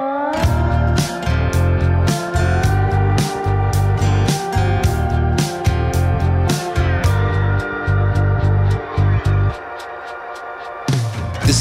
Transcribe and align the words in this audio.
This 0.00 0.06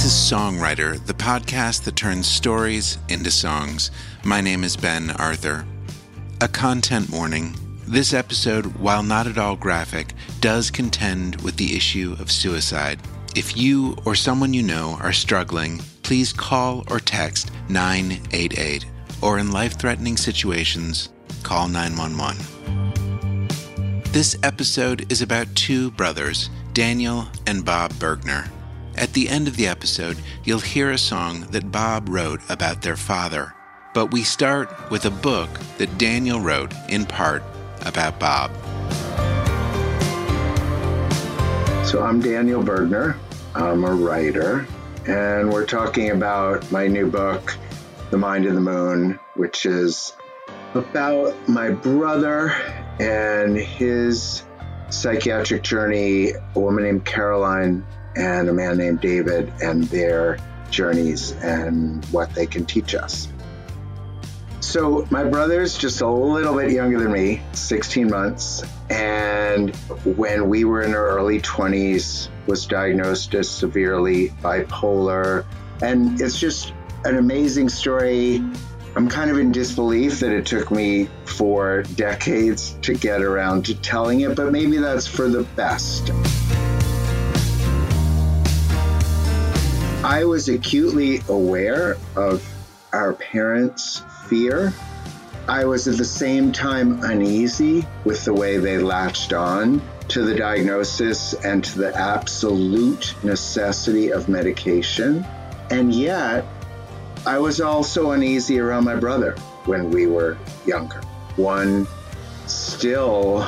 is 0.05 0.11
Songwriter, 0.11 1.03
the 1.03 1.15
podcast 1.15 1.85
that 1.85 1.95
turns 1.95 2.27
stories 2.27 2.99
into 3.09 3.31
songs. 3.31 3.89
My 4.23 4.39
name 4.39 4.63
is 4.63 4.77
Ben 4.77 5.09
Arthur. 5.09 5.65
A 6.39 6.47
content 6.47 7.09
warning. 7.09 7.55
This 7.87 8.13
episode, 8.13 8.67
while 8.77 9.01
not 9.01 9.25
at 9.25 9.39
all 9.39 9.55
graphic, 9.55 10.13
does 10.41 10.69
contend 10.69 11.41
with 11.41 11.57
the 11.57 11.75
issue 11.75 12.15
of 12.19 12.29
suicide. 12.29 12.99
If 13.35 13.57
you 13.57 13.97
or 14.05 14.13
someone 14.13 14.53
you 14.53 14.61
know 14.61 14.99
are 15.01 15.11
struggling, 15.11 15.81
please 16.07 16.31
call 16.31 16.85
or 16.89 17.01
text 17.01 17.51
988, 17.67 18.85
or 19.21 19.39
in 19.39 19.51
life 19.51 19.77
threatening 19.77 20.15
situations, 20.15 21.09
call 21.43 21.67
911. 21.67 23.49
This 24.13 24.37
episode 24.41 25.11
is 25.11 25.21
about 25.21 25.53
two 25.53 25.91
brothers, 25.91 26.49
Daniel 26.71 27.27
and 27.45 27.65
Bob 27.65 27.91
Bergner. 27.95 28.49
At 28.95 29.11
the 29.11 29.27
end 29.27 29.49
of 29.49 29.57
the 29.57 29.67
episode, 29.67 30.15
you'll 30.45 30.59
hear 30.59 30.91
a 30.91 30.97
song 30.97 31.41
that 31.51 31.73
Bob 31.73 32.07
wrote 32.07 32.39
about 32.47 32.81
their 32.81 32.95
father. 32.95 33.53
But 33.93 34.13
we 34.13 34.23
start 34.23 34.89
with 34.89 35.03
a 35.03 35.11
book 35.11 35.49
that 35.77 35.97
Daniel 35.97 36.39
wrote, 36.39 36.71
in 36.87 37.05
part, 37.05 37.43
about 37.85 38.17
Bob. 38.17 38.51
So 41.85 42.01
I'm 42.01 42.21
Daniel 42.21 42.63
Bergner. 42.63 43.17
I'm 43.55 43.83
a 43.83 43.91
writer, 43.93 44.65
and 45.07 45.51
we're 45.51 45.65
talking 45.65 46.11
about 46.11 46.69
my 46.69 46.85
new 46.87 47.09
book, 47.09 47.55
The 48.11 48.17
Mind 48.17 48.45
and 48.45 48.57
the 48.57 48.61
Moon, 48.61 49.17
which 49.35 49.65
is 49.65 50.13
about 50.73 51.33
my 51.47 51.69
brother 51.69 52.49
and 52.99 53.55
his 53.55 54.43
psychiatric 54.89 55.63
journey, 55.63 56.31
a 56.55 56.59
woman 56.59 56.83
named 56.83 57.05
Caroline 57.05 57.85
and 58.17 58.49
a 58.49 58.53
man 58.53 58.77
named 58.77 58.99
David 58.99 59.51
and 59.61 59.85
their 59.85 60.39
journeys 60.71 61.31
and 61.41 62.03
what 62.05 62.33
they 62.33 62.45
can 62.45 62.65
teach 62.65 62.93
us. 62.93 63.29
So, 64.59 65.07
my 65.09 65.23
brother's 65.23 65.77
just 65.77 66.01
a 66.01 66.09
little 66.09 66.55
bit 66.55 66.71
younger 66.71 66.99
than 66.99 67.13
me, 67.13 67.41
16 67.53 68.09
months, 68.09 68.63
and 68.89 69.73
when 70.03 70.49
we 70.49 70.65
were 70.65 70.81
in 70.81 70.93
our 70.93 71.07
early 71.07 71.39
20s, 71.39 72.27
was 72.47 72.65
diagnosed 72.65 73.33
as 73.35 73.49
severely 73.49 74.29
bipolar. 74.41 75.45
And 75.81 76.19
it's 76.19 76.39
just 76.39 76.73
an 77.05 77.17
amazing 77.17 77.69
story. 77.69 78.43
I'm 78.95 79.07
kind 79.09 79.29
of 79.29 79.37
in 79.37 79.51
disbelief 79.51 80.21
that 80.21 80.31
it 80.31 80.45
took 80.45 80.71
me 80.71 81.07
four 81.25 81.83
decades 81.83 82.75
to 82.81 82.93
get 82.95 83.21
around 83.21 83.65
to 83.67 83.75
telling 83.75 84.21
it, 84.21 84.35
but 84.35 84.51
maybe 84.51 84.77
that's 84.77 85.05
for 85.05 85.29
the 85.29 85.43
best. 85.43 86.11
I 90.03 90.23
was 90.23 90.49
acutely 90.49 91.21
aware 91.27 91.97
of 92.15 92.47
our 92.93 93.13
parents' 93.13 94.01
fear. 94.27 94.73
I 95.47 95.65
was 95.65 95.87
at 95.87 95.97
the 95.97 96.05
same 96.05 96.51
time 96.51 97.03
uneasy 97.03 97.85
with 98.03 98.25
the 98.25 98.33
way 98.33 98.57
they 98.57 98.79
latched 98.79 99.33
on 99.33 99.81
to 100.09 100.23
the 100.23 100.35
diagnosis 100.35 101.33
and 101.33 101.63
to 101.63 101.79
the 101.79 101.95
absolute 101.95 103.15
necessity 103.23 104.11
of 104.11 104.29
medication. 104.29 105.25
And 105.69 105.93
yet, 105.93 106.45
I 107.25 107.39
was 107.39 107.59
also 107.59 108.11
uneasy 108.11 108.59
around 108.59 108.85
my 108.85 108.95
brother 108.95 109.33
when 109.65 109.91
we 109.91 110.07
were 110.07 110.37
younger. 110.65 111.01
One 111.35 111.87
still 112.45 113.45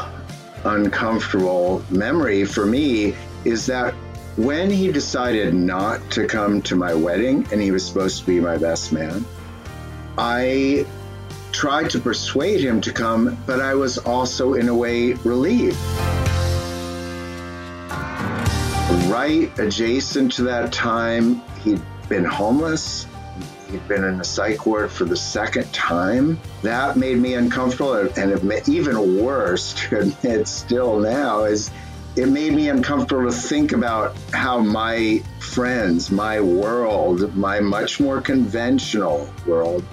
uncomfortable 0.66 1.84
memory 1.90 2.44
for 2.44 2.66
me 2.66 3.16
is 3.46 3.66
that 3.68 3.94
when 4.36 4.70
he 4.70 4.92
decided 4.92 5.54
not 5.54 6.12
to 6.12 6.28
come 6.28 6.62
to 6.64 6.76
my 6.76 6.94
wedding 6.94 7.48
and 7.52 7.62
he 7.62 7.72
was 7.72 7.86
supposed 7.86 8.20
to 8.20 8.26
be 8.26 8.40
my 8.40 8.58
best 8.58 8.92
man, 8.92 9.26
I 10.18 10.86
tried 11.52 11.90
to 11.92 12.00
persuade 12.00 12.60
him 12.60 12.82
to 12.82 12.92
come, 12.92 13.38
but 13.46 13.60
I 13.60 13.74
was 13.74 13.98
also, 13.98 14.54
in 14.54 14.70
a 14.70 14.76
way, 14.76 15.14
relieved. 15.14 15.78
Right 19.10 19.58
adjacent 19.58 20.34
to 20.34 20.44
that 20.44 20.72
time, 20.72 21.42
he'd 21.64 21.82
been 22.10 22.26
homeless. 22.26 23.08
He'd 23.72 23.88
been 23.88 24.04
in 24.04 24.22
a 24.22 24.24
psych 24.24 24.68
ward 24.68 24.92
for 24.92 25.06
the 25.06 25.18
second 25.18 25.74
time. 25.74 26.40
That 26.62 26.96
made 26.96 27.18
me 27.18 27.34
uncomfortable, 27.34 27.94
and 27.96 28.70
even 28.70 29.24
worse 29.24 29.74
to 29.90 30.02
admit 30.02 30.48
still 30.48 31.00
now 31.00 31.46
is 31.46 31.72
it 32.16 32.28
made 32.28 32.54
me 32.54 32.70
uncomfortable 32.70 33.32
to 33.32 33.36
think 33.36 33.72
about 33.72 34.16
how 34.32 34.60
my 34.60 35.24
friends, 35.40 36.12
my 36.12 36.40
world, 36.40 37.36
my 37.36 37.60
much 37.60 38.00
more 38.00 38.22
conventional 38.22 39.28
world 39.48 39.84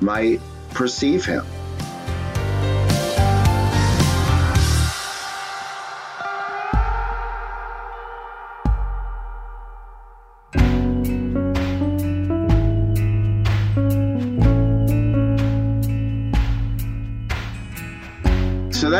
might 0.00 0.38
perceive 0.74 1.24
him. 1.24 1.46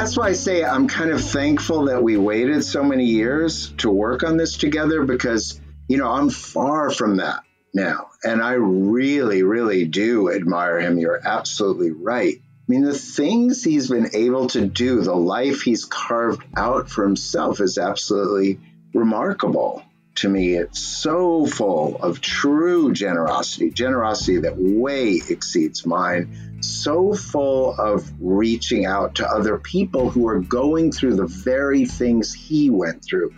That's 0.06 0.16
why 0.16 0.28
I 0.28 0.34
say 0.34 0.64
I'm 0.64 0.86
kind 0.86 1.10
of 1.10 1.20
thankful 1.20 1.86
that 1.86 2.00
we 2.00 2.16
waited 2.16 2.62
so 2.62 2.84
many 2.84 3.06
years 3.06 3.72
to 3.78 3.90
work 3.90 4.22
on 4.22 4.36
this 4.36 4.56
together 4.56 5.04
because, 5.04 5.60
you 5.88 5.96
know, 5.96 6.08
I'm 6.08 6.30
far 6.30 6.92
from 6.92 7.16
that 7.16 7.42
now. 7.74 8.10
And 8.22 8.40
I 8.40 8.52
really, 8.52 9.42
really 9.42 9.84
do 9.84 10.30
admire 10.30 10.78
him. 10.78 10.98
You're 10.98 11.20
absolutely 11.26 11.90
right. 11.90 12.36
I 12.36 12.64
mean, 12.68 12.84
the 12.84 12.94
things 12.94 13.64
he's 13.64 13.90
been 13.90 14.10
able 14.14 14.46
to 14.50 14.64
do, 14.64 15.00
the 15.00 15.12
life 15.12 15.62
he's 15.62 15.84
carved 15.84 16.44
out 16.56 16.88
for 16.88 17.02
himself 17.02 17.60
is 17.60 17.76
absolutely 17.76 18.60
remarkable 18.94 19.82
to 20.16 20.28
me. 20.28 20.54
It's 20.54 20.80
so 20.80 21.46
full 21.46 21.96
of 21.96 22.20
true 22.20 22.92
generosity, 22.92 23.70
generosity 23.70 24.38
that 24.38 24.56
way 24.56 25.20
exceeds 25.28 25.86
mine, 25.86 26.58
so 26.60 27.14
full 27.14 27.74
of 27.78 28.10
reaching 28.20 28.86
out 28.86 29.16
to 29.16 29.28
other 29.28 29.58
people 29.58 30.10
who 30.10 30.28
are 30.28 30.40
going 30.40 30.92
through 30.92 31.16
the 31.16 31.26
very 31.26 31.84
things 31.84 32.34
he 32.34 32.70
went 32.70 33.04
through. 33.04 33.32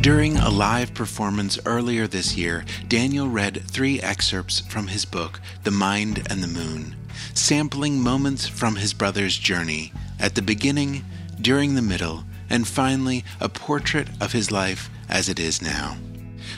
During 0.00 0.36
a 0.36 0.50
live 0.50 0.92
performance 0.92 1.58
earlier 1.64 2.06
this 2.06 2.36
year, 2.36 2.66
Daniel 2.88 3.26
read 3.26 3.62
three 3.62 4.02
excerpts 4.02 4.60
from 4.60 4.88
his 4.88 5.06
book, 5.06 5.40
The 5.62 5.70
Mind 5.70 6.26
and 6.28 6.42
the 6.42 6.46
Moon, 6.46 6.94
sampling 7.32 7.98
moments 8.00 8.46
from 8.46 8.76
his 8.76 8.92
brother's 8.92 9.38
journey 9.38 9.92
at 10.18 10.34
the 10.34 10.42
beginning, 10.42 11.04
during 11.40 11.74
the 11.74 11.82
middle, 11.82 12.24
and 12.48 12.66
finally 12.66 13.24
a 13.40 13.48
portrait 13.48 14.08
of 14.20 14.32
his 14.32 14.50
life 14.50 14.90
as 15.08 15.28
it 15.28 15.38
is 15.38 15.60
now. 15.60 15.96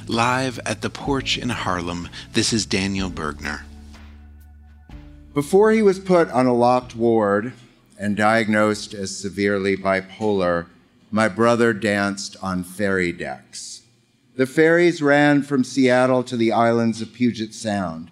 Live 0.06 0.59
at 0.67 0.83
the 0.83 0.91
porch 0.91 1.39
in 1.39 1.49
Harlem, 1.49 2.09
this 2.33 2.53
is 2.53 2.66
Daniel 2.66 3.11
Bergner. 3.11 3.62
Before 5.34 5.71
he 5.71 5.83
was 5.83 5.99
put 5.99 6.31
on 6.31 6.47
a 6.47 6.55
locked 6.55 6.97
ward 6.97 7.53
and 7.99 8.16
diagnosed 8.16 8.95
as 8.95 9.16
severely 9.16 9.77
bipolar, 9.77 10.66
my 11.11 11.28
brother 11.28 11.72
danced 11.72 12.37
on 12.43 12.65
ferry 12.65 13.12
decks. 13.12 13.83
The 14.37 14.47
ferries 14.47 15.00
ran 15.00 15.43
from 15.43 15.65
Seattle 15.65 16.22
to 16.25 16.36
the 16.36 16.53
islands 16.53 17.01
of 17.01 17.13
Puget 17.13 17.54
Sound. 17.54 18.10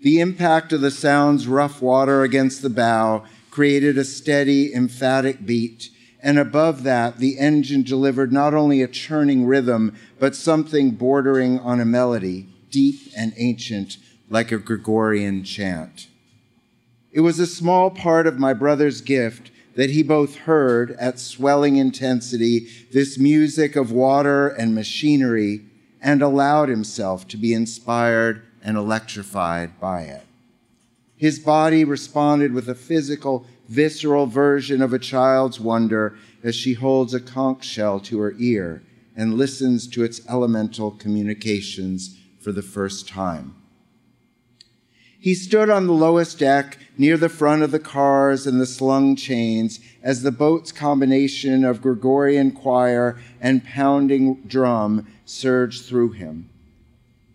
The 0.00 0.20
impact 0.20 0.72
of 0.72 0.80
the 0.80 0.90
Sound's 0.90 1.46
rough 1.46 1.80
water 1.80 2.22
against 2.22 2.62
the 2.62 2.70
bow 2.70 3.24
created 3.56 3.96
a 3.96 4.04
steady, 4.04 4.74
emphatic 4.74 5.46
beat, 5.46 5.88
and 6.22 6.38
above 6.38 6.82
that, 6.82 7.16
the 7.16 7.38
engine 7.38 7.82
delivered 7.82 8.30
not 8.30 8.52
only 8.52 8.82
a 8.82 8.86
churning 8.86 9.46
rhythm, 9.46 9.96
but 10.18 10.36
something 10.36 10.90
bordering 10.90 11.58
on 11.60 11.80
a 11.80 11.84
melody, 11.86 12.46
deep 12.70 13.10
and 13.16 13.32
ancient, 13.38 13.96
like 14.28 14.52
a 14.52 14.58
Gregorian 14.58 15.42
chant. 15.42 16.06
It 17.10 17.20
was 17.20 17.38
a 17.38 17.46
small 17.46 17.88
part 17.88 18.26
of 18.26 18.38
my 18.38 18.52
brother's 18.52 19.00
gift 19.00 19.50
that 19.74 19.88
he 19.88 20.02
both 20.02 20.36
heard 20.36 20.90
at 21.00 21.18
swelling 21.18 21.76
intensity 21.76 22.68
this 22.92 23.16
music 23.16 23.74
of 23.74 23.90
water 23.90 24.48
and 24.48 24.74
machinery 24.74 25.64
and 26.02 26.20
allowed 26.20 26.68
himself 26.68 27.26
to 27.28 27.38
be 27.38 27.54
inspired 27.54 28.42
and 28.62 28.76
electrified 28.76 29.80
by 29.80 30.02
it. 30.02 30.26
His 31.16 31.38
body 31.38 31.84
responded 31.84 32.52
with 32.52 32.68
a 32.68 32.74
physical, 32.74 33.46
visceral 33.68 34.26
version 34.26 34.82
of 34.82 34.92
a 34.92 34.98
child's 34.98 35.58
wonder 35.58 36.16
as 36.42 36.54
she 36.54 36.74
holds 36.74 37.14
a 37.14 37.20
conch 37.20 37.64
shell 37.64 38.00
to 38.00 38.18
her 38.20 38.34
ear 38.38 38.82
and 39.16 39.34
listens 39.34 39.88
to 39.88 40.04
its 40.04 40.20
elemental 40.28 40.90
communications 40.90 42.18
for 42.38 42.52
the 42.52 42.62
first 42.62 43.08
time. 43.08 43.54
He 45.18 45.34
stood 45.34 45.70
on 45.70 45.86
the 45.86 45.92
lowest 45.92 46.38
deck 46.38 46.78
near 46.98 47.16
the 47.16 47.30
front 47.30 47.62
of 47.62 47.72
the 47.72 47.80
cars 47.80 48.46
and 48.46 48.60
the 48.60 48.66
slung 48.66 49.16
chains 49.16 49.80
as 50.02 50.22
the 50.22 50.30
boat's 50.30 50.70
combination 50.70 51.64
of 51.64 51.82
Gregorian 51.82 52.52
choir 52.52 53.18
and 53.40 53.64
pounding 53.64 54.42
drum 54.46 55.06
surged 55.24 55.86
through 55.86 56.12
him. 56.12 56.48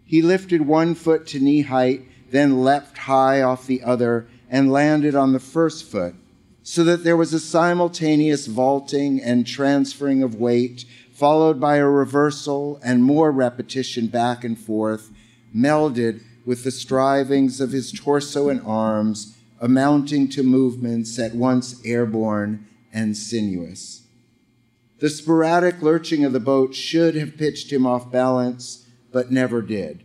He 0.05 0.21
lifted 0.21 0.61
one 0.61 0.95
foot 0.95 1.25
to 1.27 1.39
knee 1.39 1.63
height, 1.63 2.05
then 2.31 2.63
leapt 2.63 2.97
high 2.97 3.41
off 3.41 3.67
the 3.67 3.83
other 3.83 4.27
and 4.49 4.71
landed 4.71 5.15
on 5.15 5.33
the 5.33 5.39
first 5.39 5.85
foot, 5.85 6.15
so 6.63 6.83
that 6.83 7.03
there 7.03 7.17
was 7.17 7.33
a 7.33 7.39
simultaneous 7.39 8.47
vaulting 8.47 9.21
and 9.21 9.45
transferring 9.45 10.23
of 10.23 10.35
weight, 10.35 10.85
followed 11.13 11.59
by 11.59 11.77
a 11.77 11.85
reversal 11.85 12.79
and 12.83 13.03
more 13.03 13.31
repetition 13.31 14.07
back 14.07 14.43
and 14.43 14.57
forth, 14.57 15.11
melded 15.55 16.21
with 16.45 16.63
the 16.63 16.71
strivings 16.71 17.61
of 17.61 17.71
his 17.71 17.91
torso 17.91 18.49
and 18.49 18.61
arms, 18.65 19.37
amounting 19.59 20.27
to 20.27 20.41
movements 20.41 21.19
at 21.19 21.35
once 21.35 21.79
airborne 21.85 22.65
and 22.91 23.15
sinuous. 23.15 24.01
The 24.99 25.09
sporadic 25.09 25.81
lurching 25.81 26.25
of 26.25 26.33
the 26.33 26.39
boat 26.39 26.75
should 26.75 27.15
have 27.15 27.37
pitched 27.37 27.71
him 27.71 27.85
off 27.85 28.11
balance, 28.11 28.87
but 29.11 29.31
never 29.31 29.61
did. 29.61 30.03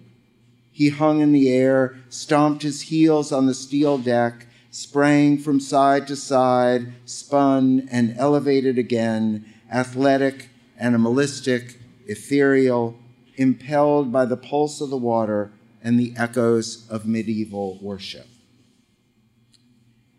He 0.77 0.91
hung 0.91 1.23
in 1.23 1.33
the 1.33 1.49
air, 1.49 1.97
stomped 2.11 2.63
his 2.63 2.83
heels 2.83 3.33
on 3.33 3.47
the 3.47 3.55
steel 3.55 3.97
deck, 3.97 4.47
sprang 4.71 5.39
from 5.39 5.59
side 5.59 6.07
to 6.09 6.17
side, 6.17 6.93
spun 7.07 7.89
and 7.91 8.15
elevated 8.19 8.77
again, 8.77 9.47
athletic, 9.73 10.51
animalistic, 10.79 11.81
ethereal, 12.07 12.95
impelled 13.37 14.13
by 14.13 14.27
the 14.27 14.37
pulse 14.37 14.83
of 14.83 14.91
the 14.91 14.99
water 14.99 15.51
and 15.83 15.99
the 15.99 16.13
echoes 16.15 16.87
of 16.91 17.07
medieval 17.07 17.79
worship. 17.81 18.27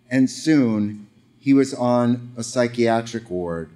And 0.10 0.28
soon 0.28 1.06
he 1.38 1.54
was 1.54 1.72
on 1.72 2.32
a 2.36 2.44
psychiatric 2.44 3.30
ward 3.30 3.70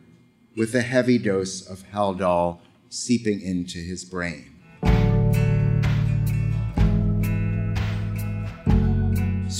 with 0.57 0.73
a 0.73 0.81
heavy 0.81 1.19
dose 1.19 1.61
of 1.61 1.83
Haldol 1.91 2.59
seeping 2.89 3.39
into 3.39 3.77
his 3.77 4.03
brain. 4.03 4.50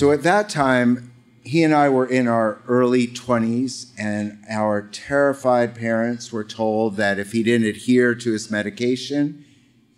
So 0.02 0.12
at 0.12 0.24
that 0.24 0.50
time, 0.50 1.14
he 1.44 1.62
and 1.62 1.76
I 1.76 1.88
were 1.88 2.08
in 2.08 2.28
our 2.28 2.60
early 2.68 3.06
20s, 3.06 3.92
and 4.00 4.40
our 4.50 4.82
terrified 4.82 5.76
parents 5.76 6.32
were 6.32 6.44
told 6.44 6.98
that 6.98 7.20
if 7.20 7.34
he 7.34 7.44
didn't 7.44 7.68
adhere 7.68 8.16
to 8.16 8.32
his 8.32 8.50
medication, 8.50 9.46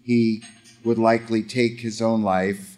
he 0.04 0.44
would 0.84 0.98
likely 0.98 1.42
take 1.42 1.80
his 1.80 2.02
own 2.02 2.22
life. 2.22 2.78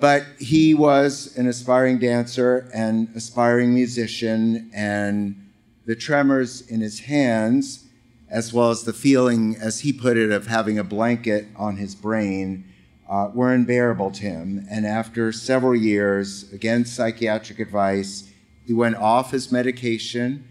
But 0.00 0.26
he 0.38 0.74
was 0.74 1.34
an 1.38 1.46
aspiring 1.46 1.98
dancer 1.98 2.68
and 2.74 3.08
aspiring 3.16 3.72
musician, 3.72 4.70
and 4.74 5.50
the 5.86 5.96
tremors 5.96 6.60
in 6.60 6.82
his 6.82 7.00
hands, 7.00 7.86
as 8.28 8.52
well 8.52 8.68
as 8.68 8.82
the 8.82 8.92
feeling, 8.92 9.56
as 9.56 9.80
he 9.80 9.94
put 9.94 10.18
it, 10.18 10.30
of 10.30 10.46
having 10.46 10.78
a 10.78 10.84
blanket 10.84 11.46
on 11.56 11.78
his 11.78 11.94
brain, 11.94 12.66
uh, 13.12 13.30
were 13.34 13.52
unbearable 13.52 14.10
to 14.10 14.22
him. 14.22 14.66
And 14.70 14.86
after 14.86 15.32
several 15.32 15.76
years, 15.76 16.50
against 16.50 16.96
psychiatric 16.96 17.58
advice, 17.58 18.30
he 18.66 18.72
went 18.72 18.96
off 18.96 19.32
his 19.32 19.52
medication, 19.52 20.48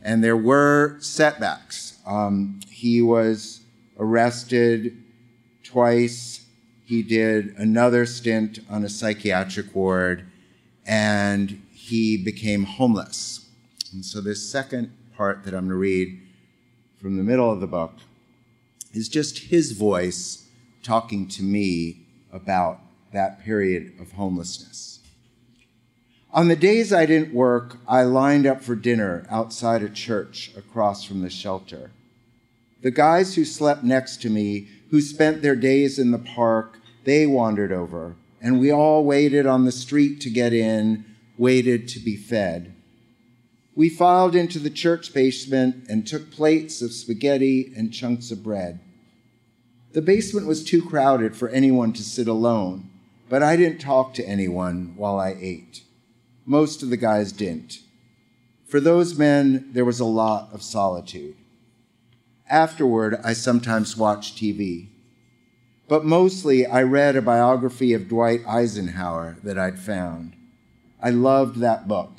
and 0.00 0.22
there 0.22 0.36
were 0.36 0.96
setbacks. 1.00 1.98
Um, 2.06 2.60
he 2.70 3.02
was 3.02 3.62
arrested 3.98 4.96
twice. 5.64 6.46
He 6.84 7.02
did 7.02 7.52
another 7.56 8.06
stint 8.06 8.60
on 8.70 8.84
a 8.84 8.88
psychiatric 8.88 9.74
ward 9.74 10.24
and 10.86 11.62
he 11.72 12.16
became 12.16 12.64
homeless. 12.64 13.48
And 13.92 14.04
so, 14.04 14.20
this 14.20 14.48
second 14.48 14.92
part 15.16 15.44
that 15.44 15.54
I'm 15.54 15.68
going 15.68 15.70
to 15.70 15.76
read 15.76 16.20
from 17.00 17.16
the 17.16 17.22
middle 17.22 17.50
of 17.50 17.60
the 17.60 17.66
book 17.66 17.94
is 18.92 19.08
just 19.08 19.38
his 19.44 19.72
voice 19.72 20.46
talking 20.82 21.26
to 21.28 21.42
me 21.42 22.03
about 22.34 22.80
that 23.12 23.42
period 23.42 23.94
of 23.98 24.12
homelessness. 24.12 25.00
On 26.32 26.48
the 26.48 26.56
days 26.56 26.92
I 26.92 27.06
didn't 27.06 27.32
work, 27.32 27.78
I 27.86 28.02
lined 28.02 28.44
up 28.44 28.60
for 28.60 28.74
dinner 28.74 29.24
outside 29.30 29.82
a 29.82 29.88
church 29.88 30.50
across 30.56 31.04
from 31.04 31.22
the 31.22 31.30
shelter. 31.30 31.92
The 32.82 32.90
guys 32.90 33.36
who 33.36 33.44
slept 33.44 33.84
next 33.84 34.20
to 34.22 34.30
me 34.30 34.68
who 34.90 35.00
spent 35.00 35.42
their 35.42 35.56
days 35.56 35.98
in 35.98 36.10
the 36.10 36.18
park, 36.18 36.78
they 37.04 37.26
wandered 37.26 37.72
over, 37.72 38.16
and 38.40 38.60
we 38.60 38.70
all 38.70 39.04
waited 39.04 39.46
on 39.46 39.64
the 39.64 39.72
street 39.72 40.20
to 40.20 40.30
get 40.30 40.52
in, 40.52 41.04
waited 41.38 41.88
to 41.88 41.98
be 41.98 42.16
fed. 42.16 42.74
We 43.74 43.88
filed 43.88 44.36
into 44.36 44.58
the 44.58 44.70
church 44.70 45.12
basement 45.12 45.86
and 45.88 46.06
took 46.06 46.30
plates 46.30 46.82
of 46.82 46.92
spaghetti 46.92 47.72
and 47.76 47.92
chunks 47.92 48.30
of 48.30 48.44
bread. 48.44 48.78
The 49.94 50.02
basement 50.02 50.48
was 50.48 50.64
too 50.64 50.82
crowded 50.82 51.36
for 51.36 51.48
anyone 51.50 51.92
to 51.92 52.02
sit 52.02 52.26
alone, 52.26 52.90
but 53.28 53.44
I 53.44 53.54
didn't 53.54 53.78
talk 53.78 54.12
to 54.14 54.26
anyone 54.26 54.94
while 54.96 55.20
I 55.20 55.36
ate. 55.40 55.84
Most 56.44 56.82
of 56.82 56.90
the 56.90 56.96
guys 56.96 57.30
didn't. 57.30 57.78
For 58.66 58.80
those 58.80 59.16
men, 59.16 59.68
there 59.70 59.84
was 59.84 60.00
a 60.00 60.04
lot 60.04 60.48
of 60.52 60.64
solitude. 60.64 61.36
Afterward, 62.50 63.20
I 63.22 63.34
sometimes 63.34 63.96
watched 63.96 64.36
TV. 64.36 64.88
But 65.86 66.04
mostly, 66.04 66.66
I 66.66 66.82
read 66.82 67.14
a 67.14 67.22
biography 67.22 67.92
of 67.92 68.08
Dwight 68.08 68.40
Eisenhower 68.48 69.36
that 69.44 69.60
I'd 69.60 69.78
found. 69.78 70.34
I 71.00 71.10
loved 71.10 71.60
that 71.60 71.86
book. 71.86 72.18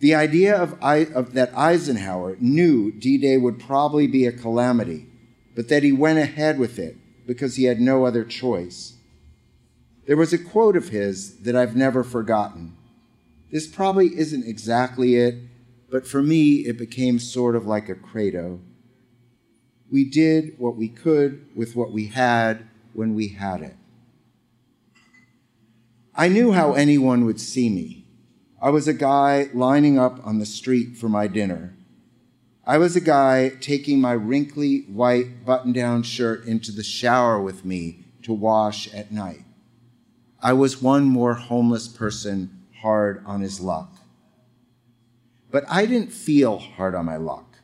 The 0.00 0.14
idea 0.14 0.54
of, 0.54 0.74
of 0.82 1.32
that 1.32 1.56
Eisenhower 1.56 2.36
knew 2.40 2.92
D 2.92 3.16
Day 3.16 3.38
would 3.38 3.58
probably 3.58 4.06
be 4.06 4.26
a 4.26 4.32
calamity, 4.32 5.06
but 5.60 5.68
that 5.68 5.82
he 5.82 5.92
went 5.92 6.18
ahead 6.18 6.58
with 6.58 6.78
it 6.78 6.96
because 7.26 7.56
he 7.56 7.64
had 7.64 7.78
no 7.78 8.06
other 8.06 8.24
choice. 8.24 8.94
There 10.06 10.16
was 10.16 10.32
a 10.32 10.38
quote 10.38 10.74
of 10.74 10.88
his 10.88 11.36
that 11.40 11.54
I've 11.54 11.76
never 11.76 12.02
forgotten. 12.02 12.78
This 13.52 13.66
probably 13.66 14.18
isn't 14.18 14.46
exactly 14.46 15.16
it, 15.16 15.34
but 15.90 16.06
for 16.06 16.22
me, 16.22 16.60
it 16.60 16.78
became 16.78 17.18
sort 17.18 17.54
of 17.54 17.66
like 17.66 17.90
a 17.90 17.94
credo. 17.94 18.60
We 19.92 20.08
did 20.08 20.54
what 20.56 20.76
we 20.76 20.88
could 20.88 21.46
with 21.54 21.76
what 21.76 21.92
we 21.92 22.06
had 22.06 22.66
when 22.94 23.14
we 23.14 23.28
had 23.28 23.60
it. 23.60 23.76
I 26.14 26.28
knew 26.28 26.52
how 26.52 26.72
anyone 26.72 27.26
would 27.26 27.38
see 27.38 27.68
me. 27.68 28.06
I 28.62 28.70
was 28.70 28.88
a 28.88 28.94
guy 28.94 29.50
lining 29.52 29.98
up 29.98 30.26
on 30.26 30.38
the 30.38 30.46
street 30.46 30.96
for 30.96 31.10
my 31.10 31.26
dinner. 31.26 31.76
I 32.70 32.78
was 32.78 32.94
a 32.94 33.00
guy 33.00 33.48
taking 33.60 34.00
my 34.00 34.12
wrinkly 34.12 34.82
white 34.82 35.44
button 35.44 35.72
down 35.72 36.04
shirt 36.04 36.44
into 36.44 36.70
the 36.70 36.84
shower 36.84 37.42
with 37.42 37.64
me 37.64 38.04
to 38.22 38.32
wash 38.32 38.86
at 38.94 39.10
night. 39.10 39.42
I 40.40 40.52
was 40.52 40.80
one 40.80 41.06
more 41.06 41.34
homeless 41.34 41.88
person 41.88 42.62
hard 42.80 43.24
on 43.26 43.40
his 43.40 43.60
luck. 43.60 43.92
But 45.50 45.64
I 45.68 45.84
didn't 45.84 46.12
feel 46.12 46.60
hard 46.60 46.94
on 46.94 47.06
my 47.06 47.16
luck. 47.16 47.58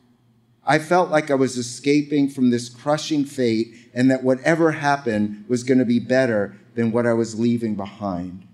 I 0.65 0.77
felt 0.77 1.09
like 1.09 1.31
I 1.31 1.35
was 1.35 1.55
escaping 1.57 2.29
from 2.29 2.49
this 2.49 2.67
crushing 2.67 3.23
fate 3.23 3.73
and 3.93 4.11
that 4.11 4.25
whatever 4.25 4.73
happened 4.73 5.45
was 5.47 5.63
going 5.63 5.79
to 5.79 5.85
be 5.85 5.99
better 5.99 6.57
than 6.75 6.91
what 6.91 7.05
I 7.05 7.13
was 7.13 7.39
leaving 7.39 7.75
behind. 7.75 8.45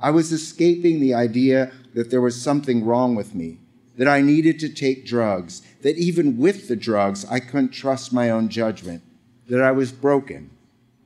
I 0.00 0.10
was 0.10 0.32
escaping 0.32 0.98
the 0.98 1.14
idea 1.14 1.70
that 1.94 2.10
there 2.10 2.20
was 2.20 2.42
something 2.42 2.84
wrong 2.84 3.14
with 3.14 3.32
me, 3.32 3.60
that 3.96 4.08
I 4.08 4.20
needed 4.20 4.58
to 4.60 4.68
take 4.68 5.06
drugs, 5.06 5.62
that 5.82 5.96
even 5.96 6.38
with 6.38 6.68
the 6.68 6.76
drugs, 6.76 7.24
I 7.26 7.40
couldn't 7.40 7.70
trust 7.70 8.12
my 8.12 8.30
own 8.30 8.48
judgment, 8.48 9.02
that 9.48 9.62
I 9.62 9.72
was 9.72 9.92
broken, 9.92 10.50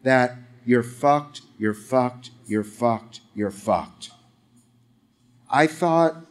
that 0.03 0.37
you're 0.65 0.83
fucked, 0.83 1.43
you're 1.59 1.75
fucked, 1.75 2.31
you're 2.47 2.65
fucked, 2.65 3.21
you're 3.35 3.51
fucked. 3.51 4.11
I 5.51 5.67
thought 5.67 6.27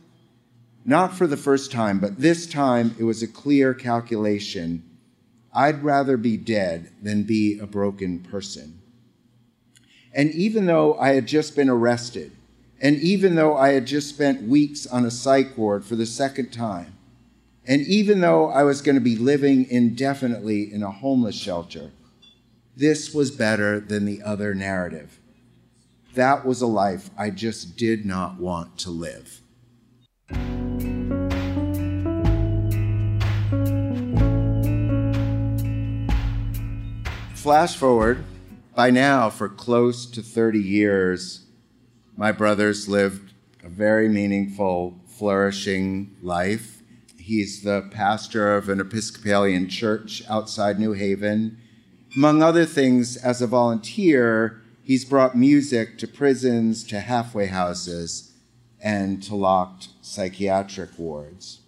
not 0.85 1.15
for 1.15 1.25
the 1.25 1.37
first 1.37 1.71
time, 1.71 1.99
but 1.99 2.19
this 2.19 2.45
time 2.45 2.95
it 2.99 3.03
was 3.03 3.23
a 3.23 3.27
clear 3.27 3.73
calculation. 3.73 4.83
I'd 5.51 5.83
rather 5.83 6.15
be 6.15 6.37
dead 6.37 6.91
than 7.01 7.23
be 7.23 7.57
a 7.57 7.65
broken 7.65 8.19
person. 8.19 8.79
And 10.13 10.31
even 10.31 10.67
though 10.67 10.93
I 10.99 11.09
had 11.09 11.25
just 11.25 11.55
been 11.55 11.69
arrested, 11.69 12.34
and 12.85 13.01
even 13.01 13.33
though 13.33 13.57
I 13.57 13.69
had 13.69 13.87
just 13.87 14.09
spent 14.09 14.47
weeks 14.47 14.85
on 14.85 15.05
a 15.05 15.09
psych 15.09 15.57
ward 15.57 15.83
for 15.83 15.95
the 15.95 16.05
second 16.05 16.53
time, 16.53 16.95
and 17.65 17.81
even 17.81 18.21
though 18.21 18.51
I 18.51 18.61
was 18.61 18.83
going 18.83 18.93
to 18.93 19.01
be 19.01 19.15
living 19.15 19.67
indefinitely 19.71 20.71
in 20.71 20.83
a 20.83 20.91
homeless 20.91 21.35
shelter, 21.35 21.89
this 22.77 23.11
was 23.11 23.31
better 23.31 23.79
than 23.79 24.05
the 24.05 24.21
other 24.21 24.53
narrative. 24.53 25.19
That 26.13 26.45
was 26.45 26.61
a 26.61 26.67
life 26.67 27.09
I 27.17 27.31
just 27.31 27.75
did 27.75 28.05
not 28.05 28.39
want 28.39 28.77
to 28.77 28.91
live. 28.91 29.41
Flash 37.33 37.75
forward, 37.77 38.23
by 38.75 38.91
now, 38.91 39.31
for 39.31 39.49
close 39.49 40.05
to 40.05 40.21
30 40.21 40.59
years, 40.59 41.44
my 42.17 42.31
brothers 42.31 42.87
lived 42.87 43.33
a 43.63 43.69
very 43.69 44.07
meaningful, 44.07 44.99
flourishing 45.07 46.15
life. 46.21 46.81
He's 47.17 47.63
the 47.63 47.87
pastor 47.91 48.55
of 48.55 48.69
an 48.69 48.79
Episcopalian 48.79 49.67
church 49.67 50.23
outside 50.29 50.79
New 50.79 50.93
Haven. 50.93 51.57
Among 52.15 52.41
other 52.41 52.65
things, 52.65 53.17
as 53.17 53.41
a 53.41 53.47
volunteer, 53.47 54.61
he's 54.83 55.03
brought 55.03 55.35
music 55.35 55.97
to 55.97 56.07
prisons, 56.07 56.83
to 56.85 57.01
halfway 57.01 57.47
houses, 57.47 58.31
and 58.81 59.21
to 59.23 59.35
locked 59.35 59.89
psychiatric 60.01 60.91
wards. 60.97 61.61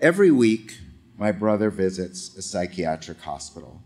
Every 0.00 0.30
week, 0.30 0.78
my 1.18 1.32
brother 1.32 1.68
visits 1.68 2.34
a 2.36 2.42
psychiatric 2.42 3.20
hospital. 3.20 3.82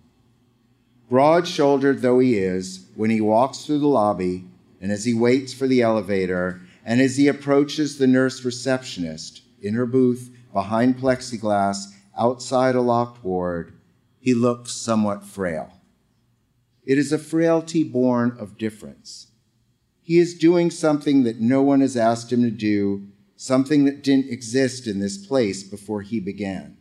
Broad 1.09 1.49
shouldered 1.49 2.03
though 2.03 2.19
he 2.19 2.37
is, 2.37 2.87
when 2.95 3.11
he 3.11 3.21
walks 3.21 3.65
through 3.65 3.79
the 3.79 3.87
lobby 3.87 4.45
and 4.87 4.93
as 4.93 5.05
he 5.05 5.13
waits 5.13 5.53
for 5.53 5.67
the 5.67 5.83
elevator 5.83 6.61
and 6.85 7.01
as 7.01 7.17
he 7.17 7.27
approaches 7.27 7.99
the 7.99 8.07
nurse 8.07 8.45
receptionist 8.45 9.43
in 9.61 9.75
her 9.75 9.85
booth 9.85 10.31
behind 10.53 10.97
plexiglass 10.97 11.87
outside 12.17 12.77
a 12.77 12.81
locked 12.81 13.25
ward, 13.25 13.77
he 14.21 14.33
looks 14.33 14.71
somewhat 14.71 15.25
frail. 15.25 15.73
It 16.85 16.99
is 16.99 17.11
a 17.11 17.19
frailty 17.19 17.83
born 17.83 18.37
of 18.39 18.59
difference. 18.59 19.33
He 20.03 20.19
is 20.19 20.39
doing 20.39 20.71
something 20.71 21.25
that 21.25 21.41
no 21.41 21.63
one 21.63 21.81
has 21.81 21.97
asked 21.97 22.33
him 22.33 22.43
to 22.43 22.51
do, 22.53 23.09
something 23.35 23.87
that 23.87 24.05
didn't 24.05 24.31
exist 24.31 24.87
in 24.87 25.01
this 25.01 25.19
place 25.19 25.65
before 25.65 26.03
he 26.03 26.21
began. 26.21 26.77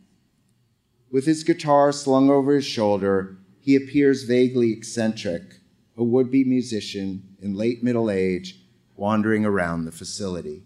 With 1.10 1.26
his 1.26 1.44
guitar 1.44 1.92
slung 1.92 2.30
over 2.30 2.54
his 2.54 2.66
shoulder, 2.66 3.40
he 3.60 3.76
appears 3.76 4.26
vaguely 4.26 4.72
eccentric, 4.72 5.56
a 5.98 6.04
would 6.04 6.30
be 6.30 6.44
musician 6.44 7.35
in 7.46 7.56
late 7.56 7.84
middle 7.84 8.10
age 8.10 8.60
wandering 8.96 9.46
around 9.46 9.86
the 9.86 9.92
facility. 9.92 10.64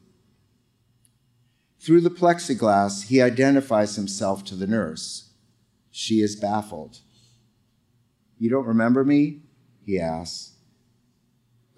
Through 1.80 2.02
the 2.02 2.10
plexiglass, 2.10 3.08
he 3.08 3.22
identifies 3.22 3.98
himself 3.98 4.46
to 4.46 4.56
the 4.56 4.68
nurse. 4.68 5.30
She 5.92 6.22
is 6.22 6.38
baffled. 6.38 7.00
You 8.38 8.50
don't 8.50 8.66
remember 8.66 9.04
me? 9.04 9.42
he 9.86 10.00
asks. 10.00 10.56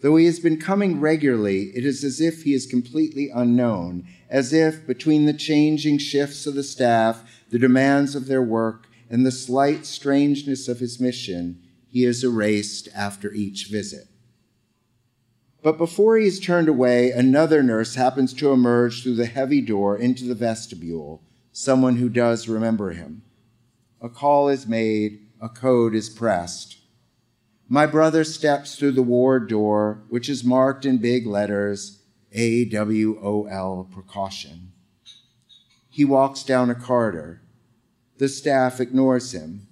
Though 0.02 0.16
he 0.18 0.26
has 0.26 0.40
been 0.40 0.60
coming 0.60 1.00
regularly, 1.00 1.72
it 1.76 1.86
is 1.86 2.04
as 2.04 2.22
if 2.22 2.44
he 2.44 2.54
is 2.54 2.66
completely 2.66 3.30
unknown, 3.34 4.08
as 4.30 4.54
if 4.54 4.86
between 4.86 5.26
the 5.26 5.34
changing 5.34 5.98
shifts 5.98 6.46
of 6.46 6.56
the 6.56 6.64
staff, 6.64 7.24
the 7.50 7.60
demands 7.60 8.16
of 8.16 8.28
their 8.28 8.42
work, 8.42 8.88
and 9.10 9.26
the 9.26 9.32
slight 9.32 9.86
strangeness 9.86 10.68
of 10.68 10.80
his 10.80 11.00
mission, 11.00 11.62
he 11.88 12.06
is 12.06 12.24
erased 12.24 12.88
after 12.96 13.32
each 13.34 13.68
visit. 13.68 14.08
But 15.64 15.78
before 15.78 16.18
he 16.18 16.26
is 16.26 16.40
turned 16.40 16.68
away, 16.68 17.12
another 17.12 17.62
nurse 17.62 17.96
happens 17.96 18.34
to 18.36 18.52
emerge 18.52 19.04
through 19.04 19.16
the 19.16 19.28
heavy 19.28 19.62
door 19.62 19.96
into 19.96 20.26
the 20.26 20.36
vestibule, 20.36 21.22
someone 21.52 21.98
who 21.98 22.10
does 22.10 22.48
remember 22.48 22.92
him. 22.92 23.22
A 24.02 24.10
call 24.10 24.50
is 24.50 24.66
made, 24.66 25.28
a 25.40 25.50
code 25.50 25.94
is 25.94 26.10
pressed. 26.10 26.78
My 27.70 27.86
brother 27.86 28.24
steps 28.24 28.76
through 28.76 28.94
the 28.94 29.04
ward 29.04 29.48
door, 29.48 30.04
which 30.10 30.30
is 30.30 30.44
marked 30.44 30.86
in 30.86 30.98
big 30.98 31.28
letters 31.28 32.00
AWOL 32.34 33.92
precaution. 33.92 34.72
He 35.90 36.06
walks 36.06 36.44
down 36.44 36.70
a 36.70 36.76
corridor. 36.76 37.42
The 38.18 38.30
staff 38.30 38.80
ignores 38.80 39.34
him. 39.34 39.68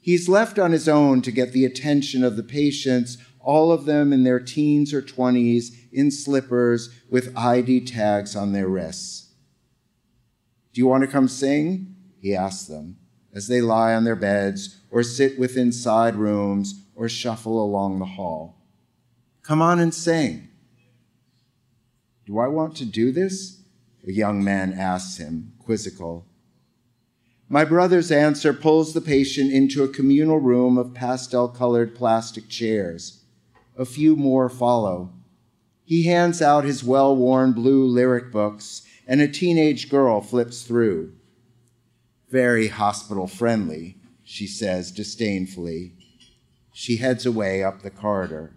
He's 0.00 0.28
left 0.28 0.58
on 0.58 0.72
his 0.72 0.88
own 0.88 1.20
to 1.22 1.30
get 1.30 1.52
the 1.52 1.64
attention 1.64 2.24
of 2.24 2.36
the 2.36 2.42
patients, 2.42 3.18
all 3.40 3.72
of 3.72 3.84
them 3.84 4.12
in 4.12 4.24
their 4.24 4.40
teens 4.40 4.92
or 4.92 5.02
20s, 5.02 5.74
in 5.92 6.10
slippers 6.10 6.90
with 7.10 7.36
ID 7.36 7.86
tags 7.86 8.36
on 8.36 8.52
their 8.52 8.68
wrists. 8.68 9.32
Do 10.72 10.80
you 10.80 10.86
want 10.86 11.02
to 11.02 11.10
come 11.10 11.28
sing? 11.28 11.96
He 12.20 12.34
asks 12.34 12.66
them 12.66 12.96
as 13.32 13.48
they 13.48 13.60
lie 13.60 13.94
on 13.94 14.04
their 14.04 14.16
beds 14.16 14.80
or 14.90 15.02
sit 15.02 15.38
within 15.38 15.72
side 15.72 16.16
rooms 16.16 16.84
or 16.94 17.08
shuffle 17.08 17.62
along 17.62 17.98
the 17.98 18.04
hall. 18.04 18.56
Come 19.42 19.62
on 19.62 19.78
and 19.78 19.94
sing. 19.94 20.48
Do 22.26 22.38
I 22.38 22.48
want 22.48 22.76
to 22.76 22.84
do 22.84 23.12
this? 23.12 23.62
A 24.06 24.12
young 24.12 24.44
man 24.44 24.72
asks 24.72 25.16
him, 25.16 25.52
quizzical. 25.58 26.26
My 27.48 27.64
brother's 27.64 28.12
answer 28.12 28.52
pulls 28.52 28.92
the 28.92 29.00
patient 29.00 29.52
into 29.52 29.82
a 29.82 29.88
communal 29.88 30.38
room 30.38 30.76
of 30.76 30.92
pastel 30.92 31.48
colored 31.48 31.94
plastic 31.94 32.48
chairs. 32.48 33.17
A 33.78 33.84
few 33.84 34.16
more 34.16 34.48
follow. 34.48 35.14
He 35.84 36.02
hands 36.02 36.42
out 36.42 36.64
his 36.64 36.82
well 36.82 37.16
worn 37.16 37.52
blue 37.52 37.86
lyric 37.86 38.32
books, 38.32 38.82
and 39.06 39.20
a 39.20 39.28
teenage 39.28 39.88
girl 39.88 40.20
flips 40.20 40.62
through. 40.62 41.14
Very 42.28 42.68
hospital 42.68 43.28
friendly, 43.28 43.96
she 44.24 44.46
says 44.48 44.90
disdainfully. 44.90 45.94
She 46.72 46.96
heads 46.96 47.24
away 47.24 47.62
up 47.62 47.82
the 47.82 47.90
corridor. 47.90 48.56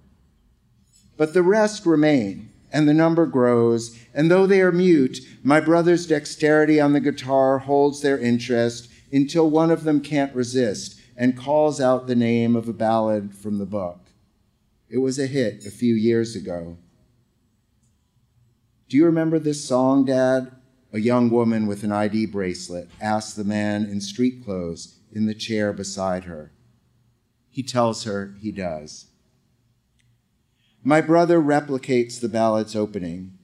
But 1.16 1.34
the 1.34 1.44
rest 1.44 1.86
remain 1.86 2.52
and 2.74 2.88
the 2.88 2.94
number 2.94 3.26
grows, 3.26 3.98
and 4.14 4.32
though 4.32 4.48
they 4.48 4.62
are 4.62 4.72
mute, 4.72 5.20
my 5.44 5.60
brother's 5.60 6.08
dexterity 6.08 6.80
on 6.80 6.94
the 6.94 7.00
guitar 7.00 7.60
holds 7.60 8.02
their 8.02 8.18
interest 8.18 8.90
until 9.12 9.50
one 9.50 9.70
of 9.70 9.84
them 9.84 10.02
can't 10.02 10.34
resist 10.34 11.00
and 11.18 11.38
calls 11.38 11.80
out 11.80 12.08
the 12.08 12.16
name 12.16 12.56
of 12.56 12.68
a 12.68 12.74
ballad 12.74 13.36
from 13.36 13.58
the 13.58 13.66
book. 13.66 14.01
It 14.92 14.98
was 14.98 15.18
a 15.18 15.26
hit 15.26 15.66
a 15.66 15.72
few 15.72 15.96
years 15.96 16.36
ago. 16.36 16.78
Do 18.90 18.98
you 18.98 19.06
remember 19.06 19.40
this 19.40 19.64
song, 19.64 20.04
Dad? 20.04 20.52
A 20.92 21.00
young 21.00 21.30
woman 21.30 21.66
with 21.66 21.86
an 21.86 21.94
ID 21.94 22.26
bracelet 22.26 22.90
asks 23.00 23.34
the 23.34 23.46
man 23.46 23.86
in 23.86 24.02
street 24.02 24.44
clothes 24.44 25.00
in 25.14 25.28
the 25.28 25.34
chair 25.34 25.72
beside 25.72 26.26
her. 26.26 26.52
He 27.50 27.64
tells 27.64 28.04
her 28.04 28.36
he 28.42 28.52
does. 28.52 29.06
My 30.84 31.00
brother 31.00 31.40
replicates 31.40 32.20
the 32.20 32.28
ballad's 32.28 32.76
opening. 32.76 33.38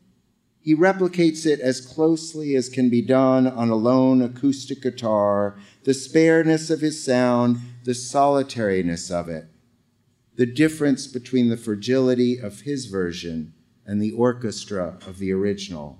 He 0.59 0.75
replicates 0.75 1.45
it 1.45 1.61
as 1.61 1.79
closely 1.79 2.57
as 2.57 2.67
can 2.67 2.89
be 2.89 3.01
done 3.01 3.47
on 3.47 3.69
a 3.69 3.75
lone 3.75 4.21
acoustic 4.21 4.81
guitar, 4.81 5.57
the 5.85 5.93
spareness 5.93 6.69
of 6.69 6.81
his 6.81 7.01
sound, 7.01 7.59
the 7.85 7.93
solitariness 7.93 9.09
of 9.09 9.29
it, 9.29 9.47
the 10.37 10.45
difference 10.45 11.07
between 11.07 11.49
the 11.49 11.57
fragility 11.57 12.37
of 12.37 12.61
his 12.61 12.85
version 12.85 13.51
and 13.87 13.99
the 13.99 14.11
orchestra 14.11 14.99
of 15.07 15.17
the 15.17 15.33
original, 15.33 15.97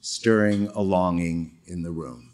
stirring 0.00 0.68
a 0.68 0.80
longing 0.80 1.58
in 1.66 1.82
the 1.82 1.90
room. 1.90 2.30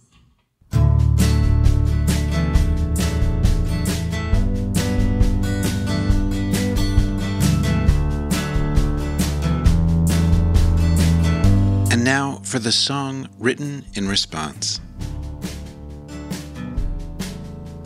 And 11.90 12.04
now 12.04 12.40
for 12.44 12.60
the 12.60 12.70
song 12.70 13.28
written 13.40 13.84
in 13.94 14.06
response. 14.06 14.80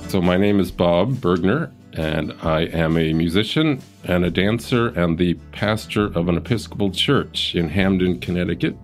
So, 0.09 0.21
my 0.21 0.37
name 0.37 0.61
is 0.61 0.71
Bob 0.71 1.13
Bergner, 1.15 1.73
and 1.99 2.33
I 2.43 2.61
am 2.67 2.97
a 2.97 3.13
musician 3.13 3.83
and 4.05 4.25
a 4.25 4.31
dancer 4.31 4.89
and 4.91 5.19
the 5.19 5.35
pastor 5.51 6.07
of 6.17 6.29
an 6.29 6.37
Episcopal 6.37 6.93
church 6.93 7.57
in 7.57 7.69
Hamden, 7.69 8.21
Connecticut. 8.21 8.77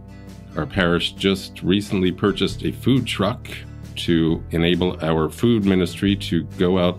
Our 0.56 0.66
parish 0.66 1.12
just 1.12 1.62
recently 1.62 2.11
purchased 2.11 2.64
a 2.64 2.73
food 2.73 3.06
truck 3.06 3.49
to 3.97 4.42
enable 4.50 4.99
our 5.00 5.30
food 5.30 5.64
ministry 5.64 6.16
to 6.16 6.42
go 6.59 6.78
out 6.78 6.99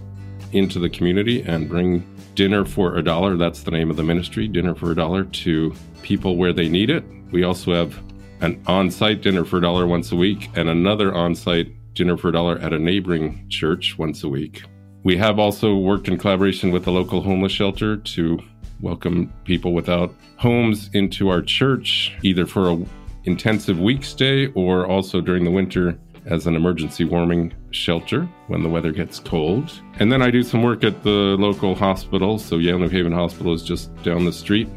into 0.53 0.79
the 0.79 0.89
community 0.89 1.41
and 1.41 1.67
bring 1.67 2.07
dinner 2.34 2.63
for 2.63 2.95
a 2.95 3.03
dollar. 3.03 3.36
That's 3.36 3.63
the 3.63 3.72
name 3.72 3.89
of 3.89 3.98
the 3.98 4.03
ministry, 4.03 4.48
Dinner 4.48 4.74
for 4.74 4.91
a 4.91 4.95
Dollar, 4.95 5.25
to 5.25 5.74
people 6.01 6.38
where 6.38 6.53
they 6.53 6.69
need 6.69 6.89
it. 6.89 7.03
We 7.31 7.43
also 7.43 7.74
have 7.74 8.01
an 8.39 8.63
on 8.67 8.89
site 8.89 9.22
dinner 9.22 9.43
for 9.43 9.57
a 9.57 9.62
dollar 9.62 9.86
once 9.86 10.13
a 10.13 10.15
week, 10.15 10.50
and 10.55 10.69
another 10.69 11.13
on 11.13 11.36
site 11.36 11.74
dinner 11.93 12.15
for 12.15 12.29
a 12.29 12.31
dollar 12.31 12.57
at 12.60 12.72
a 12.72 12.79
neighboring 12.79 13.50
church 13.50 13.98
once 13.98 14.24
a 14.24 14.29
week. 14.29 14.63
We 15.05 15.15
have 15.17 15.38
also 15.38 15.75
worked 15.75 16.07
in 16.07 16.17
collaboration 16.17 16.71
with 16.71 16.85
the 16.85 16.91
local 16.91 17.21
homeless 17.21 17.51
shelter 17.51 17.95
to 17.95 18.39
welcome 18.81 19.31
people 19.43 19.71
without 19.71 20.12
homes 20.38 20.89
into 20.93 21.29
our 21.29 21.43
church, 21.43 22.12
either 22.24 22.47
for 22.47 22.71
a 22.71 22.83
intensive 23.25 23.79
week 23.79 24.03
stay 24.03 24.47
or 24.55 24.88
also 24.88 25.21
during 25.21 25.43
the 25.43 25.51
winter 25.51 26.00
as 26.25 26.47
an 26.47 26.55
emergency 26.55 27.05
warming 27.05 27.53
shelter 27.69 28.27
when 28.47 28.63
the 28.63 28.69
weather 28.69 28.91
gets 28.91 29.19
cold. 29.19 29.79
And 30.00 30.12
then 30.12 30.24
I 30.24 30.31
do 30.31 30.41
some 30.41 30.63
work 30.63 30.83
at 30.83 31.03
the 31.03 31.38
local 31.38 31.75
hospital. 31.75 32.39
So 32.39 32.57
Yale 32.57 32.79
New 32.79 32.89
Haven 32.89 33.12
Hospital 33.12 33.53
is 33.53 33.62
just 33.62 33.93
down 34.01 34.25
the 34.25 34.33
street. 34.33 34.67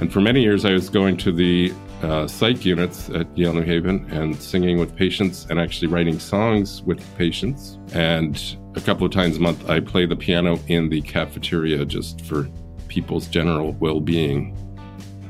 And 0.00 0.12
for 0.12 0.20
many 0.20 0.42
years, 0.42 0.64
I 0.64 0.72
was 0.72 0.90
going 0.90 1.16
to 1.18 1.30
the 1.30 1.72
uh, 2.02 2.26
psych 2.26 2.64
units 2.64 3.08
at 3.10 3.26
Yale 3.38 3.54
New 3.54 3.62
Haven 3.62 4.04
and 4.10 4.34
singing 4.34 4.78
with 4.78 4.96
patients 4.96 5.46
and 5.48 5.60
actually 5.60 5.86
writing 5.86 6.18
songs 6.18 6.82
with 6.82 7.00
patients. 7.16 7.78
And 7.92 8.36
a 8.76 8.80
couple 8.80 9.06
of 9.06 9.12
times 9.12 9.38
a 9.38 9.40
month, 9.40 9.68
I 9.68 9.80
play 9.80 10.06
the 10.06 10.16
piano 10.16 10.58
in 10.68 10.90
the 10.90 11.00
cafeteria 11.00 11.84
just 11.84 12.20
for 12.20 12.48
people's 12.88 13.26
general 13.26 13.72
well 13.72 14.00
being. 14.00 14.54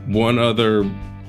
One 0.07 0.39
other 0.39 0.89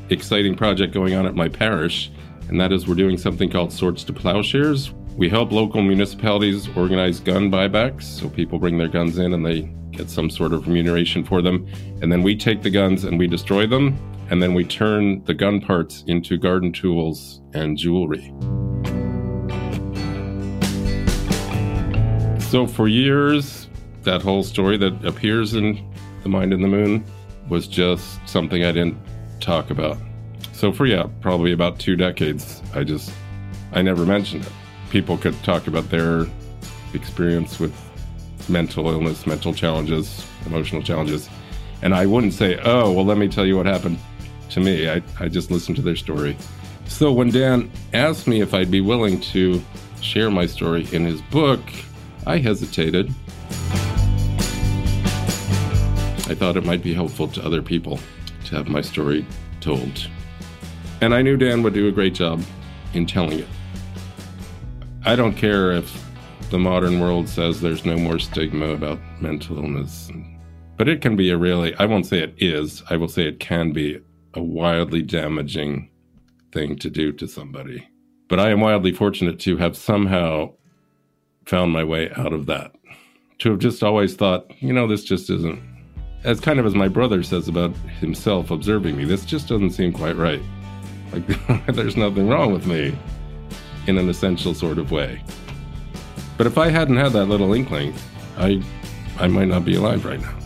exciting 0.09 0.55
project 0.55 0.93
going 0.93 1.13
on 1.13 1.25
at 1.25 1.35
my 1.35 1.47
parish, 1.47 2.11
and 2.49 2.59
that 2.59 2.71
is 2.71 2.87
we're 2.87 2.95
doing 2.95 3.17
something 3.17 3.49
called 3.49 3.71
Swords 3.71 4.03
to 4.05 4.13
Plowshares. 4.13 4.93
We 5.15 5.29
help 5.29 5.51
local 5.51 5.81
municipalities 5.81 6.67
organize 6.75 7.19
gun 7.19 7.51
buybacks, 7.51 8.03
so 8.03 8.29
people 8.29 8.59
bring 8.59 8.77
their 8.77 8.87
guns 8.87 9.17
in 9.17 9.33
and 9.33 9.45
they 9.45 9.71
get 9.91 10.09
some 10.09 10.29
sort 10.29 10.53
of 10.53 10.67
remuneration 10.67 11.23
for 11.23 11.41
them. 11.41 11.67
And 12.01 12.11
then 12.11 12.23
we 12.23 12.35
take 12.35 12.61
the 12.61 12.69
guns 12.69 13.03
and 13.03 13.17
we 13.17 13.27
destroy 13.27 13.67
them, 13.67 13.97
and 14.29 14.41
then 14.41 14.53
we 14.53 14.63
turn 14.63 15.23
the 15.25 15.33
gun 15.33 15.61
parts 15.61 16.03
into 16.07 16.37
garden 16.37 16.71
tools 16.71 17.41
and 17.53 17.77
jewelry. 17.77 18.33
So 22.47 22.65
for 22.65 22.87
years, 22.87 23.67
that 24.03 24.21
whole 24.21 24.41
story 24.41 24.77
that 24.77 25.03
appears 25.03 25.53
in 25.53 25.85
The 26.23 26.29
Mind 26.29 26.53
and 26.53 26.63
the 26.63 26.69
Moon 26.69 27.03
was 27.49 27.67
just 27.67 28.21
something 28.25 28.63
I 28.63 28.71
didn't 28.71 28.97
talk 29.41 29.69
about. 29.69 29.97
So 30.53 30.71
for 30.71 30.85
yeah, 30.85 31.07
probably 31.19 31.51
about 31.51 31.77
two 31.77 31.97
decades, 31.97 32.63
I 32.73 32.85
just 32.85 33.11
I 33.73 33.81
never 33.81 34.05
mentioned 34.05 34.45
it. 34.45 34.51
People 34.91 35.17
could 35.17 35.35
talk 35.43 35.67
about 35.67 35.89
their 35.89 36.25
experience 36.93 37.59
with 37.59 37.75
mental 38.47 38.87
illness, 38.87 39.27
mental 39.27 39.53
challenges, 39.53 40.25
emotional 40.45 40.81
challenges, 40.81 41.29
and 41.81 41.93
I 41.93 42.05
wouldn't 42.05 42.33
say, 42.33 42.57
"Oh, 42.63 42.93
well, 42.93 43.03
let 43.03 43.17
me 43.17 43.27
tell 43.27 43.45
you 43.45 43.57
what 43.57 43.65
happened 43.65 43.99
to 44.51 44.61
me." 44.61 44.89
I 44.89 45.01
I 45.19 45.27
just 45.27 45.51
listened 45.51 45.75
to 45.75 45.81
their 45.81 45.97
story. 45.97 46.37
So 46.87 47.11
when 47.11 47.29
Dan 47.29 47.69
asked 47.93 48.25
me 48.25 48.39
if 48.39 48.53
I'd 48.53 48.71
be 48.71 48.79
willing 48.79 49.19
to 49.35 49.61
share 49.99 50.31
my 50.31 50.45
story 50.45 50.87
in 50.93 51.03
his 51.03 51.21
book, 51.23 51.61
I 52.27 52.39
hesitated. 52.39 53.07
I 56.29 56.35
thought 56.35 56.57
it 56.57 56.65
might 56.65 56.83
be 56.83 56.93
helpful 56.93 57.29
to 57.29 57.45
other 57.45 57.61
people 57.61 58.01
to 58.47 58.55
have 58.57 58.67
my 58.67 58.81
story 58.81 59.25
told. 59.61 60.09
And 60.99 61.15
I 61.15 61.21
knew 61.21 61.37
Dan 61.37 61.63
would 61.63 61.73
do 61.73 61.87
a 61.87 61.91
great 61.93 62.13
job 62.13 62.43
in 62.93 63.05
telling 63.05 63.39
it. 63.39 63.47
I 65.05 65.15
don't 65.15 65.35
care 65.35 65.71
if 65.71 66.05
the 66.49 66.59
modern 66.59 66.99
world 66.99 67.29
says 67.29 67.61
there's 67.61 67.85
no 67.85 67.95
more 67.95 68.19
stigma 68.19 68.71
about 68.71 68.99
mental 69.21 69.59
illness, 69.59 70.11
but 70.75 70.89
it 70.89 70.99
can 70.99 71.15
be 71.15 71.29
a 71.29 71.37
really, 71.37 71.73
I 71.75 71.85
won't 71.85 72.07
say 72.07 72.19
it 72.19 72.35
is, 72.39 72.83
I 72.89 72.97
will 72.97 73.07
say 73.07 73.25
it 73.25 73.39
can 73.39 73.71
be 73.71 74.01
a 74.33 74.43
wildly 74.43 75.01
damaging 75.01 75.89
thing 76.51 76.75
to 76.79 76.89
do 76.89 77.13
to 77.13 77.25
somebody. 77.25 77.87
But 78.27 78.41
I 78.41 78.49
am 78.49 78.59
wildly 78.59 78.91
fortunate 78.91 79.39
to 79.39 79.55
have 79.55 79.77
somehow 79.77 80.51
found 81.47 81.71
my 81.71 81.83
way 81.83 82.11
out 82.15 82.33
of 82.33 82.45
that. 82.47 82.73
To 83.39 83.51
have 83.51 83.59
just 83.59 83.83
always 83.83 84.15
thought, 84.15 84.51
you 84.61 84.73
know, 84.73 84.87
this 84.87 85.03
just 85.03 85.29
isn't, 85.29 85.59
as 86.23 86.39
kind 86.39 86.59
of 86.59 86.65
as 86.65 86.75
my 86.75 86.87
brother 86.87 87.23
says 87.23 87.47
about 87.47 87.75
himself 87.99 88.51
observing 88.51 88.97
me, 88.97 89.05
this 89.05 89.25
just 89.25 89.47
doesn't 89.47 89.71
seem 89.71 89.93
quite 89.93 90.15
right. 90.15 90.41
Like, 91.13 91.65
there's 91.67 91.95
nothing 91.95 92.27
wrong 92.27 92.51
with 92.51 92.65
me 92.65 92.97
in 93.85 93.97
an 93.97 94.09
essential 94.09 94.53
sort 94.53 94.77
of 94.77 94.91
way. 94.91 95.21
But 96.37 96.47
if 96.47 96.57
I 96.57 96.69
hadn't 96.69 96.97
had 96.97 97.13
that 97.13 97.25
little 97.25 97.53
inkling, 97.53 97.93
I, 98.37 98.61
I 99.17 99.27
might 99.27 99.47
not 99.47 99.65
be 99.65 99.75
alive 99.75 100.05
right 100.05 100.19
now. 100.19 100.37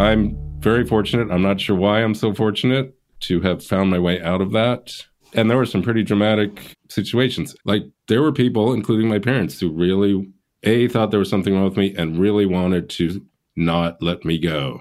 I'm 0.00 0.34
very 0.60 0.86
fortunate. 0.86 1.30
I'm 1.30 1.42
not 1.42 1.60
sure 1.60 1.76
why 1.76 2.02
I'm 2.02 2.14
so 2.14 2.32
fortunate 2.32 2.94
to 3.20 3.40
have 3.42 3.62
found 3.62 3.90
my 3.90 3.98
way 3.98 4.20
out 4.22 4.40
of 4.40 4.52
that. 4.52 4.94
And 5.34 5.50
there 5.50 5.58
were 5.58 5.66
some 5.66 5.82
pretty 5.82 6.02
dramatic 6.02 6.74
situations. 6.88 7.54
Like 7.66 7.82
there 8.08 8.22
were 8.22 8.32
people, 8.32 8.72
including 8.72 9.08
my 9.08 9.18
parents, 9.18 9.60
who 9.60 9.70
really 9.70 10.32
a 10.62 10.88
thought 10.88 11.10
there 11.10 11.20
was 11.20 11.28
something 11.28 11.54
wrong 11.54 11.64
with 11.64 11.76
me 11.76 11.94
and 11.96 12.18
really 12.18 12.46
wanted 12.46 12.88
to 12.90 13.24
not 13.56 14.02
let 14.02 14.24
me 14.24 14.38
go, 14.38 14.80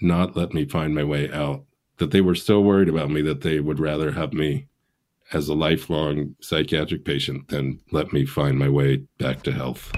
not 0.00 0.36
let 0.36 0.54
me 0.54 0.64
find 0.64 0.94
my 0.94 1.04
way 1.04 1.30
out. 1.32 1.64
That 1.98 2.12
they 2.12 2.20
were 2.20 2.36
so 2.36 2.60
worried 2.60 2.88
about 2.88 3.10
me 3.10 3.20
that 3.22 3.40
they 3.40 3.58
would 3.58 3.80
rather 3.80 4.12
have 4.12 4.32
me 4.32 4.68
as 5.32 5.48
a 5.48 5.54
lifelong 5.54 6.36
psychiatric 6.40 7.04
patient 7.04 7.48
than 7.48 7.80
let 7.90 8.12
me 8.12 8.24
find 8.24 8.58
my 8.58 8.68
way 8.68 9.02
back 9.18 9.42
to 9.42 9.52
health. 9.52 9.92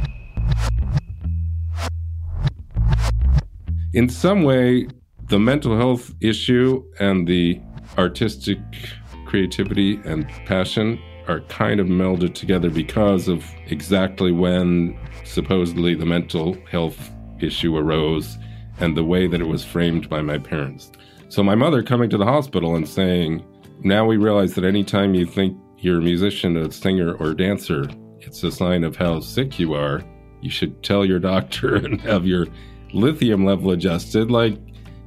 In 3.95 4.09
some 4.09 4.43
way, 4.43 4.89
the 5.29 5.39
mental 5.39 5.77
health 5.77 6.13
issue 6.21 6.85
and 6.99 7.29
the 7.29 7.61
artistic 7.97 8.59
creativity 9.25 10.01
and 10.05 10.29
passion 10.47 11.01
are 11.29 11.41
kind 11.43 11.79
of 11.79 11.87
melded 11.87 12.35
together 12.35 12.71
because 12.71 13.29
of 13.29 13.45
exactly 13.67 14.33
when 14.33 14.99
supposedly 15.25 15.95
the 15.95 16.05
mental 16.05 16.57
health 16.69 17.11
issue 17.41 17.77
arose 17.77 18.37
and 18.81 18.97
the 18.97 19.05
way 19.05 19.29
that 19.29 19.41
it 19.41 19.47
was 19.47 19.65
framed 19.65 20.11
by 20.11 20.21
my 20.21 20.39
parents. 20.39 20.91
So, 21.29 21.45
my 21.45 21.55
mother 21.55 21.83
coming 21.83 22.11
to 22.11 22.19
the 22.19 22.25
hospital 22.25 22.75
and 22.75 22.89
saying, 22.89 23.45
Now 23.85 24.05
we 24.05 24.17
realize 24.17 24.55
that 24.55 24.65
anytime 24.65 25.15
you 25.15 25.25
think 25.25 25.57
you're 25.79 25.99
a 25.99 26.03
musician, 26.03 26.57
a 26.57 26.71
singer, 26.71 27.15
or 27.15 27.31
a 27.31 27.37
dancer, 27.37 27.89
it's 28.19 28.43
a 28.43 28.51
sign 28.51 28.83
of 28.83 28.97
how 28.97 29.21
sick 29.21 29.59
you 29.59 29.75
are. 29.75 30.03
You 30.43 30.51
should 30.51 30.83
tell 30.83 31.05
your 31.05 31.21
doctor 31.21 31.77
and 31.85 32.01
have 32.01 32.27
your 32.27 32.49
lithium 32.95 33.45
level 33.45 33.71
adjusted, 33.73 34.31
like 34.31 34.59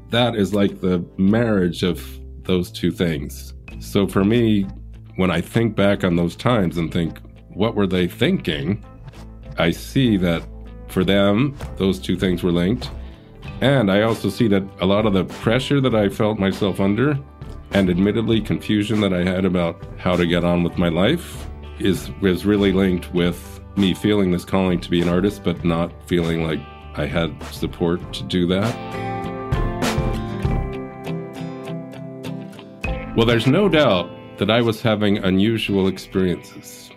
that 0.10 0.36
is 0.36 0.54
like 0.54 0.82
the 0.82 1.04
marriage 1.18 1.84
of 1.84 2.06
those 2.44 2.72
two 2.72 2.92
things. 2.92 3.54
So 3.80 4.08
for 4.08 4.24
me, 4.24 4.64
when 5.16 5.32
I 5.32 5.42
think 5.42 5.76
back 5.76 6.04
on 6.04 6.16
those 6.16 6.36
times 6.36 6.78
and 6.78 6.92
think, 6.92 7.20
what 7.50 7.76
were 7.76 7.88
they 7.88 8.08
thinking? 8.08 8.84
I 9.58 9.72
see 9.72 10.18
that 10.18 10.44
for 10.88 11.04
them, 11.04 11.58
those 11.78 12.00
two 12.00 12.18
things 12.18 12.44
were 12.44 12.52
linked. 12.52 12.90
And 13.62 13.92
I 13.92 14.04
also 14.04 14.30
see 14.30 14.48
that 14.50 14.64
a 14.80 14.86
lot 14.86 15.06
of 15.06 15.14
the 15.14 15.26
pressure 15.26 15.82
that 15.82 15.96
I 15.96 16.10
felt 16.10 16.38
myself 16.38 16.80
under, 16.80 17.18
and 17.72 17.90
admittedly 17.90 18.40
confusion 18.40 19.02
that 19.02 19.14
I 19.14 19.24
had 19.24 19.44
about 19.44 19.84
how 19.98 20.16
to 20.16 20.26
get 20.26 20.44
on 20.44 20.64
with 20.64 20.78
my 20.78 20.90
life, 20.90 21.48
is 21.80 22.10
was 22.22 22.46
really 22.46 22.72
linked 22.72 23.14
with 23.14 23.60
me 23.76 23.94
feeling 23.94 24.32
this 24.32 24.46
calling 24.46 24.80
to 24.82 24.90
be 24.90 25.02
an 25.02 25.10
artist, 25.10 25.44
but 25.44 25.64
not 25.66 25.92
feeling 26.08 26.44
like 26.44 26.60
I 26.98 27.06
had 27.06 27.42
support 27.54 28.12
to 28.14 28.24
do 28.24 28.48
that. 28.48 28.76
Well, 33.16 33.26
there's 33.26 33.46
no 33.46 33.70
doubt 33.70 34.10
that 34.40 34.50
I 34.50 34.62
was 34.62 34.82
having 34.82 35.20
unusual 35.20 35.88
experiences. 35.88 36.90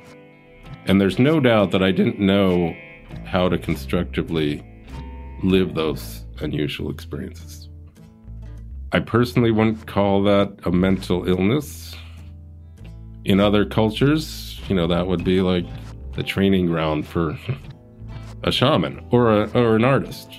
And 0.87 1.01
there's 1.01 1.19
no 1.19 1.39
doubt 1.39 1.71
that 1.73 1.83
I 1.83 1.93
didn't 1.93 2.19
know 2.19 2.75
how 3.25 3.49
to 3.51 3.59
constructively 3.59 4.63
live 5.43 5.75
those 5.75 6.25
unusual 6.41 6.91
experiences. 6.91 7.69
I 8.93 9.01
personally 9.01 9.51
wouldn't 9.51 9.87
call 9.87 10.23
that 10.25 10.61
a 10.65 10.71
mental 10.71 11.29
illness. 11.29 11.95
In 13.25 13.39
other 13.39 13.65
cultures, 13.65 14.61
you 14.69 14.75
know, 14.75 14.87
that 14.87 15.07
would 15.07 15.25
be 15.25 15.43
like 15.43 15.67
the 16.15 16.23
training 16.23 16.67
ground 16.67 17.07
for 17.07 17.39
a 18.45 18.53
shaman 18.53 19.05
or 19.11 19.43
a, 19.43 19.51
or 19.51 19.77
an 19.77 19.85
artist. 19.85 20.31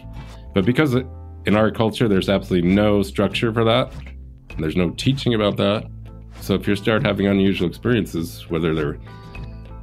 But 0.53 0.65
because 0.65 0.95
in 1.45 1.55
our 1.55 1.71
culture 1.71 2.07
there's 2.07 2.29
absolutely 2.29 2.69
no 2.69 3.03
structure 3.03 3.53
for 3.53 3.63
that, 3.63 3.91
there's 4.59 4.75
no 4.75 4.91
teaching 4.91 5.33
about 5.33 5.57
that. 5.57 5.85
So 6.41 6.55
if 6.55 6.67
you 6.67 6.75
start 6.75 7.05
having 7.05 7.27
unusual 7.27 7.67
experiences, 7.67 8.49
whether 8.49 8.73
they're 8.73 8.99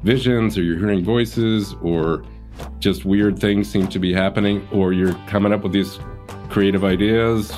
visions 0.02 0.56
or 0.58 0.62
you're 0.62 0.78
hearing 0.78 1.04
voices 1.04 1.74
or 1.82 2.24
just 2.78 3.04
weird 3.04 3.38
things 3.38 3.68
seem 3.68 3.86
to 3.88 3.98
be 3.98 4.12
happening, 4.12 4.66
or 4.72 4.92
you're 4.92 5.14
coming 5.28 5.52
up 5.52 5.62
with 5.62 5.72
these 5.72 5.98
creative 6.48 6.84
ideas, 6.84 7.52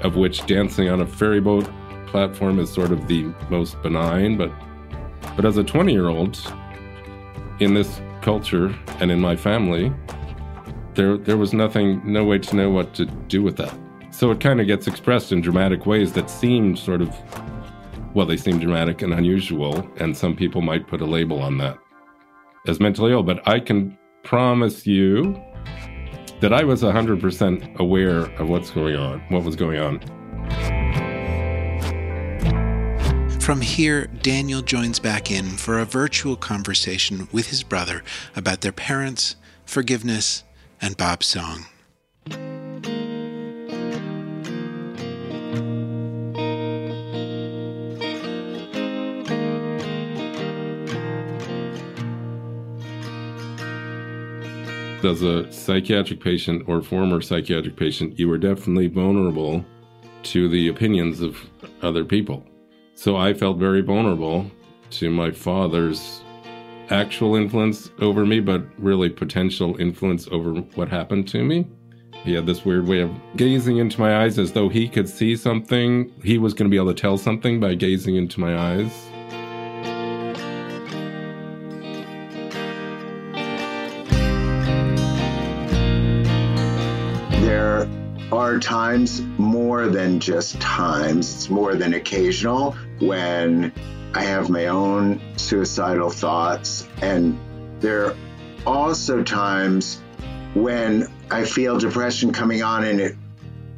of 0.00 0.16
which 0.16 0.44
dancing 0.46 0.88
on 0.88 1.00
a 1.00 1.06
ferry 1.06 1.40
boat 1.40 1.68
platform 2.06 2.58
is 2.58 2.72
sort 2.72 2.92
of 2.92 3.06
the 3.08 3.24
most 3.50 3.80
benign. 3.82 4.36
But 4.36 4.50
but 5.36 5.44
as 5.44 5.56
a 5.56 5.64
20 5.64 5.92
year 5.92 6.08
old 6.08 6.40
in 7.60 7.74
this 7.74 8.00
culture 8.26 8.74
and 8.98 9.12
in 9.12 9.20
my 9.20 9.36
family, 9.36 9.92
there 10.94 11.16
there 11.16 11.36
was 11.36 11.52
nothing, 11.52 11.86
no 12.04 12.24
way 12.24 12.38
to 12.40 12.56
know 12.56 12.70
what 12.70 12.92
to 12.92 13.04
do 13.34 13.40
with 13.40 13.56
that. 13.56 13.72
So 14.10 14.32
it 14.32 14.40
kind 14.40 14.60
of 14.60 14.66
gets 14.66 14.88
expressed 14.88 15.30
in 15.30 15.40
dramatic 15.40 15.86
ways 15.86 16.12
that 16.14 16.28
seem 16.28 16.74
sort 16.74 17.02
of, 17.02 17.10
well, 18.14 18.26
they 18.26 18.36
seem 18.36 18.58
dramatic 18.58 19.00
and 19.02 19.12
unusual, 19.14 19.88
and 20.00 20.16
some 20.16 20.34
people 20.34 20.60
might 20.60 20.88
put 20.88 21.00
a 21.00 21.04
label 21.04 21.40
on 21.40 21.58
that 21.58 21.78
as 22.66 22.80
mentally 22.80 23.12
ill. 23.12 23.22
But 23.22 23.46
I 23.46 23.60
can 23.60 23.96
promise 24.24 24.88
you 24.88 25.40
that 26.40 26.52
I 26.52 26.64
was 26.64 26.82
100% 26.82 27.78
aware 27.78 28.22
of 28.40 28.48
what's 28.48 28.70
going 28.72 28.96
on, 28.96 29.20
what 29.28 29.44
was 29.44 29.54
going 29.54 29.78
on. 29.78 30.00
From 33.46 33.60
here, 33.60 34.08
Daniel 34.08 34.60
joins 34.60 34.98
back 34.98 35.30
in 35.30 35.50
for 35.56 35.78
a 35.78 35.84
virtual 35.84 36.34
conversation 36.34 37.28
with 37.30 37.46
his 37.46 37.62
brother 37.62 38.02
about 38.34 38.62
their 38.62 38.72
parents, 38.72 39.36
forgiveness, 39.64 40.42
and 40.82 40.96
Bob's 40.96 41.26
song. 41.26 41.66
As 55.04 55.22
a 55.22 55.52
psychiatric 55.52 56.18
patient 56.18 56.64
or 56.66 56.82
former 56.82 57.20
psychiatric 57.20 57.76
patient, 57.76 58.18
you 58.18 58.26
were 58.26 58.38
definitely 58.38 58.88
vulnerable 58.88 59.64
to 60.24 60.48
the 60.48 60.66
opinions 60.66 61.20
of 61.20 61.38
other 61.80 62.04
people 62.04 62.44
so 62.98 63.14
I 63.14 63.34
felt 63.34 63.58
very 63.58 63.82
vulnerable 63.82 64.50
to 64.92 65.10
my 65.10 65.30
father's 65.30 66.24
actual 66.88 67.36
influence 67.36 67.90
over 68.00 68.24
me, 68.24 68.40
but 68.40 68.64
really 68.78 69.10
potential 69.10 69.78
influence 69.78 70.26
over 70.32 70.54
what 70.54 70.88
happened 70.88 71.28
to 71.28 71.44
me. 71.44 71.68
He 72.24 72.32
had 72.32 72.46
this 72.46 72.64
weird 72.64 72.88
way 72.88 73.02
of 73.02 73.10
gazing 73.36 73.76
into 73.76 74.00
my 74.00 74.24
eyes 74.24 74.38
as 74.38 74.52
though 74.52 74.70
he 74.70 74.88
could 74.88 75.10
see 75.10 75.36
something. 75.36 76.10
He 76.24 76.38
was 76.38 76.54
going 76.54 76.70
to 76.70 76.74
be 76.74 76.78
able 76.78 76.94
to 76.94 77.00
tell 77.00 77.18
something 77.18 77.60
by 77.60 77.74
gazing 77.74 78.16
into 78.16 78.40
my 78.40 78.56
eyes. 78.56 78.90
There 87.42 87.86
are 88.32 88.58
times 88.58 89.20
more 89.36 89.86
than 89.86 90.18
just 90.18 90.58
times, 90.62 91.34
it's 91.34 91.50
more 91.50 91.74
than 91.74 91.92
occasional 91.92 92.74
when 93.00 93.72
I 94.14 94.22
have 94.22 94.48
my 94.48 94.66
own 94.66 95.20
suicidal 95.36 96.10
thoughts. 96.10 96.88
And 97.02 97.38
there 97.80 98.06
are 98.06 98.16
also 98.66 99.22
times 99.22 100.00
when 100.54 101.08
I 101.30 101.44
feel 101.44 101.78
depression 101.78 102.32
coming 102.32 102.62
on 102.62 102.84
and 102.84 103.00
it 103.00 103.16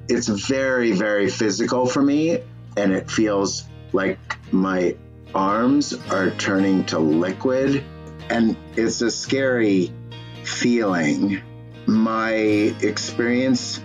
it's 0.09 0.29
very, 0.29 0.93
very 0.93 1.29
physical 1.29 1.87
for 1.87 2.01
me 2.01 2.39
and 2.77 2.93
it 2.93 3.11
feels 3.11 3.65
like 3.93 4.19
my 4.53 4.97
arms 5.35 5.93
are 6.11 6.31
turning 6.31 6.85
to 6.87 6.99
liquid 6.99 7.85
and 8.31 8.57
it's 8.77 9.03
a 9.03 9.11
scary 9.11 9.93
feeling. 10.45 11.43
My 11.87 12.33
experience 12.33 13.83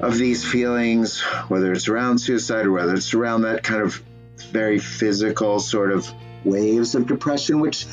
of 0.00 0.16
these 0.18 0.44
feelings, 0.44 1.20
whether 1.48 1.72
it's 1.72 1.88
around 1.88 2.18
suicide 2.18 2.66
or 2.66 2.72
whether 2.72 2.94
it's 2.94 3.14
around 3.14 3.42
that 3.42 3.62
kind 3.62 3.82
of 3.82 4.02
very 4.44 4.78
physical 4.78 5.60
sort 5.60 5.92
of 5.92 6.12
waves 6.44 6.94
of 6.94 7.06
depression, 7.06 7.60
which 7.60 7.86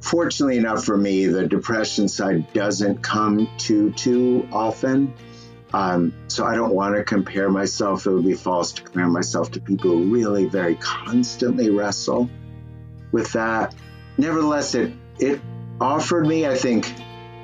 fortunately 0.00 0.56
enough 0.56 0.84
for 0.84 0.96
me, 0.96 1.26
the 1.26 1.46
depression 1.46 2.08
side 2.08 2.52
doesn't 2.52 3.02
come 3.02 3.48
too 3.58 3.92
too 3.92 4.48
often. 4.52 5.14
Um, 5.72 6.12
so 6.28 6.44
I 6.44 6.54
don't 6.54 6.74
want 6.74 6.94
to 6.94 7.04
compare 7.04 7.50
myself. 7.50 8.06
It 8.06 8.10
would 8.10 8.24
be 8.24 8.34
false 8.34 8.72
to 8.72 8.82
compare 8.82 9.08
myself 9.08 9.50
to 9.52 9.60
people 9.60 9.90
who 9.90 10.14
really 10.14 10.46
very 10.46 10.76
constantly 10.76 11.70
wrestle 11.70 12.30
with 13.12 13.32
that. 13.32 13.74
Nevertheless, 14.16 14.74
it 14.74 14.92
it 15.18 15.40
offered 15.80 16.26
me, 16.26 16.46
I 16.46 16.54
think, 16.54 16.92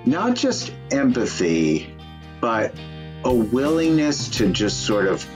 not 0.07 0.37
just 0.37 0.73
empathy, 0.91 1.95
but 2.41 2.75
a 3.25 3.33
willingness 3.33 4.29
to 4.29 4.51
just 4.51 4.87
sort 4.87 5.07
of 5.07 5.27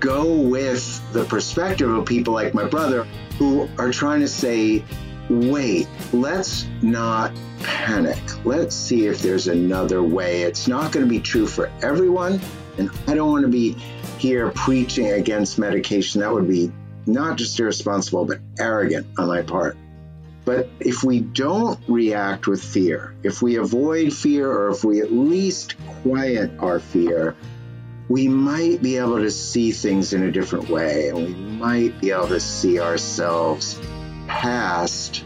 go 0.00 0.32
with 0.32 1.12
the 1.12 1.24
perspective 1.24 1.90
of 1.90 2.06
people 2.06 2.34
like 2.34 2.54
my 2.54 2.64
brother 2.64 3.04
who 3.38 3.68
are 3.78 3.90
trying 3.90 4.20
to 4.20 4.28
say, 4.28 4.84
wait, 5.28 5.88
let's 6.12 6.66
not 6.82 7.32
panic. 7.62 8.18
Let's 8.44 8.74
see 8.74 9.06
if 9.06 9.20
there's 9.20 9.48
another 9.48 10.02
way. 10.02 10.42
It's 10.42 10.68
not 10.68 10.92
going 10.92 11.04
to 11.04 11.10
be 11.10 11.20
true 11.20 11.46
for 11.46 11.70
everyone. 11.82 12.40
And 12.78 12.90
I 13.06 13.14
don't 13.14 13.30
want 13.30 13.42
to 13.42 13.50
be 13.50 13.72
here 14.18 14.50
preaching 14.50 15.12
against 15.12 15.58
medication. 15.58 16.20
That 16.20 16.32
would 16.32 16.48
be 16.48 16.72
not 17.06 17.36
just 17.36 17.58
irresponsible, 17.58 18.24
but 18.24 18.40
arrogant 18.58 19.06
on 19.18 19.28
my 19.28 19.42
part. 19.42 19.76
But 20.44 20.68
if 20.80 21.02
we 21.02 21.20
don't 21.20 21.78
react 21.88 22.46
with 22.46 22.62
fear, 22.62 23.14
if 23.22 23.40
we 23.40 23.56
avoid 23.56 24.12
fear, 24.12 24.50
or 24.50 24.68
if 24.68 24.84
we 24.84 25.00
at 25.00 25.10
least 25.10 25.76
quiet 26.02 26.50
our 26.58 26.80
fear, 26.80 27.34
we 28.08 28.28
might 28.28 28.82
be 28.82 28.98
able 28.98 29.18
to 29.18 29.30
see 29.30 29.72
things 29.72 30.12
in 30.12 30.22
a 30.22 30.30
different 30.30 30.68
way 30.68 31.08
and 31.08 31.18
we 31.18 31.34
might 31.34 32.00
be 32.00 32.10
able 32.10 32.28
to 32.28 32.40
see 32.40 32.78
ourselves 32.78 33.80
past 34.26 35.24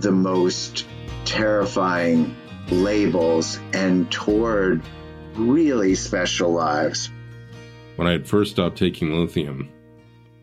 the 0.00 0.12
most 0.12 0.86
terrifying 1.24 2.36
labels 2.70 3.58
and 3.72 4.10
toward 4.10 4.82
really 5.34 5.94
special 5.94 6.52
lives. 6.52 7.10
When 7.96 8.06
I 8.06 8.12
had 8.12 8.28
first 8.28 8.52
stopped 8.52 8.76
taking 8.76 9.12
lithium, 9.12 9.68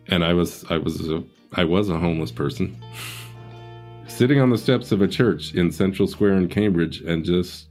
and 0.08 0.24
I 0.24 0.34
was 0.34 0.66
I 0.70 0.78
was 0.78 1.10
a, 1.10 1.24
I 1.54 1.64
was 1.64 1.90
a 1.90 1.98
homeless 2.00 2.32
person, 2.32 2.84
sitting 4.08 4.40
on 4.40 4.50
the 4.50 4.58
steps 4.58 4.92
of 4.92 5.02
a 5.02 5.08
church 5.08 5.54
in 5.54 5.72
Central 5.72 6.08
Square 6.08 6.34
in 6.34 6.50
Cambridge, 6.50 7.02
and 7.02 7.24
just 7.24 7.68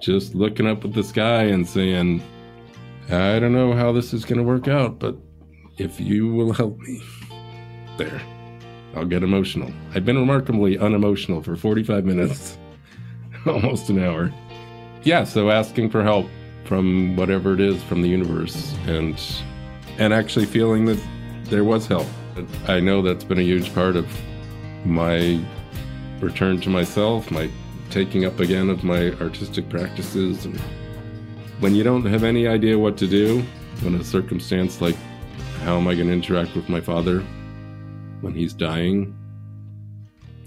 just 0.00 0.34
looking 0.34 0.66
up 0.66 0.84
at 0.84 0.92
the 0.92 1.02
sky 1.02 1.44
and 1.44 1.66
saying, 1.66 2.22
I 3.08 3.38
don't 3.38 3.52
know 3.52 3.72
how 3.72 3.92
this 3.92 4.12
is 4.12 4.24
going 4.24 4.38
to 4.38 4.44
work 4.44 4.68
out, 4.68 4.98
but 4.98 5.16
if 5.78 6.00
you 6.00 6.32
will 6.32 6.52
help 6.52 6.78
me, 6.78 7.02
there. 7.96 8.20
I'll 8.96 9.04
get 9.04 9.22
emotional. 9.22 9.70
I've 9.94 10.04
been 10.04 10.18
remarkably 10.18 10.78
unemotional 10.78 11.42
for 11.42 11.56
45 11.56 12.04
minutes, 12.04 12.56
almost 13.46 13.90
an 13.90 14.02
hour. 14.02 14.32
Yeah, 15.02 15.24
so 15.24 15.50
asking 15.50 15.90
for 15.90 16.02
help 16.02 16.26
from 16.64 17.16
whatever 17.16 17.54
it 17.54 17.60
is 17.60 17.82
from 17.82 18.02
the 18.02 18.08
universe 18.08 18.74
and 18.86 19.20
and 19.98 20.12
actually 20.14 20.46
feeling 20.46 20.86
that 20.86 20.98
there 21.44 21.62
was 21.62 21.86
help. 21.86 22.06
I 22.66 22.80
know 22.80 23.02
that's 23.02 23.22
been 23.22 23.38
a 23.38 23.42
huge 23.42 23.72
part 23.74 23.96
of 23.96 24.08
my 24.84 25.40
return 26.20 26.60
to 26.62 26.70
myself, 26.70 27.30
my 27.30 27.50
taking 27.90 28.24
up 28.24 28.40
again 28.40 28.70
of 28.70 28.82
my 28.82 29.12
artistic 29.20 29.68
practices 29.68 30.46
and 30.46 30.60
when 31.60 31.74
you 31.74 31.82
don't 31.82 32.04
have 32.04 32.24
any 32.24 32.46
idea 32.46 32.78
what 32.78 32.96
to 32.98 33.06
do, 33.06 33.42
when 33.82 33.94
a 33.94 34.04
circumstance 34.04 34.80
like 34.80 34.96
how 35.62 35.76
am 35.76 35.88
I 35.88 35.94
going 35.94 36.08
to 36.08 36.12
interact 36.12 36.54
with 36.54 36.68
my 36.68 36.80
father 36.80 37.20
when 38.20 38.34
he's 38.34 38.52
dying, 38.52 39.16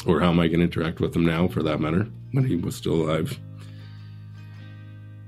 or 0.05 0.19
how 0.19 0.29
am 0.29 0.39
I 0.39 0.47
going 0.47 0.59
to 0.59 0.65
interact 0.65 0.99
with 0.99 1.15
him 1.15 1.25
now 1.25 1.47
for 1.47 1.63
that 1.63 1.79
matter, 1.79 2.07
when 2.31 2.45
he 2.45 2.55
was 2.55 2.75
still 2.75 3.09
alive? 3.09 3.39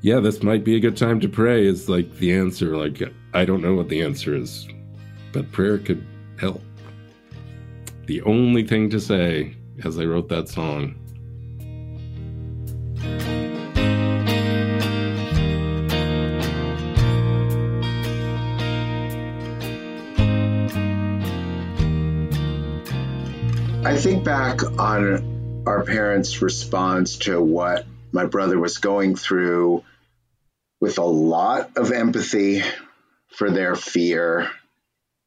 Yeah, 0.02 0.20
this 0.20 0.44
might 0.44 0.64
be 0.64 0.76
a 0.76 0.80
good 0.80 0.96
time 0.96 1.20
to 1.22 1.28
pray, 1.28 1.66
is 1.66 1.90
like 1.90 2.16
the 2.16 2.34
answer. 2.34 2.78
Like, 2.78 3.02
I 3.34 3.46
don't 3.46 3.62
know 3.62 3.76
what 3.76 3.90
the 3.90 4.02
answer 4.02 4.36
is, 4.36 4.68
but 5.34 5.52
prayer 5.52 5.78
could 5.78 6.06
help. 6.40 6.62
The 8.06 8.22
only 8.22 8.66
thing 8.66 8.90
to 8.92 9.00
say, 9.00 9.56
as 9.84 10.00
I 10.00 10.06
wrote 10.06 10.30
that 10.30 10.50
song, 10.50 10.96
I 23.82 23.96
think 23.98 24.26
back 24.26 24.62
on 24.78 25.64
our 25.66 25.86
parents' 25.86 26.42
response 26.42 27.16
to 27.20 27.42
what 27.42 27.86
my 28.12 28.26
brother 28.26 28.60
was 28.60 28.78
going 28.78 29.16
through 29.16 29.86
with 30.82 30.98
a 30.98 31.04
lot 31.04 31.78
of 31.78 31.94
empathy 31.94 32.62
for 33.30 33.50
their 33.50 33.76
fear 33.76 34.52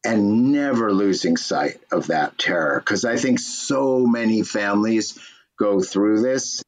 and 0.05 0.51
never 0.51 0.93
losing 0.93 1.35
sight 1.35 1.79
of 1.91 2.07
that 2.07 2.37
terror. 2.37 2.79
Because 2.79 3.05
I 3.05 3.17
think 3.17 3.39
so 3.39 4.05
many 4.05 4.43
families 4.43 5.17
go 5.57 5.81
through 5.81 6.21
this. 6.21 6.61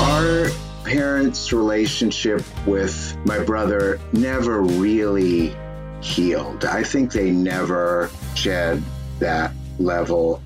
Our 0.00 0.48
parents' 0.84 1.52
relationship 1.52 2.42
with 2.66 3.16
my 3.26 3.38
brother 3.40 4.00
never 4.12 4.62
really 4.62 5.54
healed. 6.04 6.66
I 6.66 6.82
think 6.84 7.12
they 7.12 7.30
never 7.30 8.10
shed 8.34 8.82
that 9.20 9.52
level, 9.78 10.42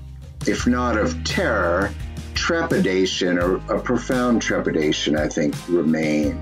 if 0.47 0.65
not 0.65 0.97
of 0.97 1.21
terror, 1.25 1.93
trepidation 2.33 3.37
or 3.37 3.57
a 3.67 3.79
profound 3.79 4.41
trepidation, 4.41 5.17
I 5.17 5.27
think, 5.27 5.53
remain. 5.67 6.39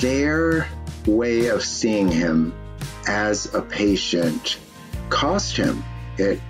Their 0.00 0.66
way 1.06 1.48
of 1.48 1.62
seeing 1.62 2.10
him 2.10 2.54
as 3.06 3.54
a 3.54 3.60
patient 3.60 4.58
cost 5.10 5.56
him. 5.56 5.84
It 6.16 6.40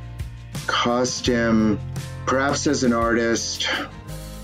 cost 0.69 1.27
him, 1.27 1.81
perhaps 2.27 2.69
as 2.69 2.85
an 2.85 2.93
artist, 2.93 3.69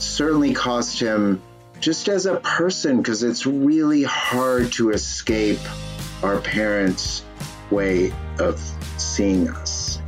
certainly 0.00 0.52
cost 0.52 0.98
him 0.98 1.40
just 1.78 2.09
as 2.09 2.26
a 2.26 2.37
person, 2.40 2.96
because 2.96 3.22
it's 3.22 3.46
really 3.46 4.02
hard 4.02 4.72
to 4.72 4.90
escape 4.90 5.61
our 6.22 6.40
parents' 6.40 7.24
way 7.70 8.12
of 8.38 8.59
seeing 8.98 9.48
us. 9.48 10.00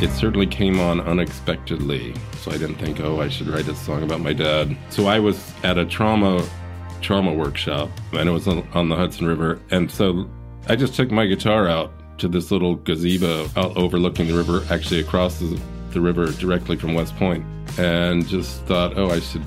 It 0.00 0.10
certainly 0.12 0.46
came 0.46 0.78
on 0.78 1.00
unexpectedly, 1.00 2.14
so 2.40 2.52
I 2.52 2.58
didn't 2.58 2.76
think, 2.76 3.00
oh, 3.00 3.20
I 3.20 3.28
should 3.28 3.48
write 3.48 3.66
a 3.66 3.74
song 3.74 4.04
about 4.04 4.20
my 4.20 4.32
dad. 4.32 4.76
So 4.90 5.06
I 5.06 5.18
was 5.18 5.52
at 5.64 5.76
a 5.76 5.84
trauma 5.84 6.46
trauma 7.00 7.32
workshop, 7.32 7.90
and 8.12 8.28
it 8.28 8.32
was 8.32 8.46
on, 8.46 8.88
the 8.88 8.96
Hudson 8.96 9.26
River, 9.26 9.60
and 9.70 9.90
so 9.90 10.28
I 10.68 10.76
just 10.76 10.94
took 10.94 11.10
my 11.10 11.26
guitar 11.26 11.68
out 11.68 11.92
to 12.18 12.28
this 12.28 12.50
little 12.50 12.74
gazebo 12.76 13.48
out 13.56 13.76
overlooking 13.76 14.26
the 14.26 14.34
river, 14.34 14.64
actually 14.70 15.00
across 15.00 15.38
the, 15.38 15.60
the 15.90 16.00
river 16.00 16.30
directly 16.32 16.76
from 16.76 16.94
West 16.94 17.16
Point, 17.16 17.44
and 17.78 18.26
just 18.26 18.62
thought, 18.66 18.96
oh, 18.96 19.10
I 19.10 19.20
should. 19.20 19.42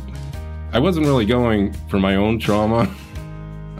I 0.74 0.80
wasn't 0.80 1.06
really 1.06 1.26
going 1.26 1.74
for 1.90 2.00
my 2.00 2.16
own 2.16 2.40
trauma. 2.40 2.94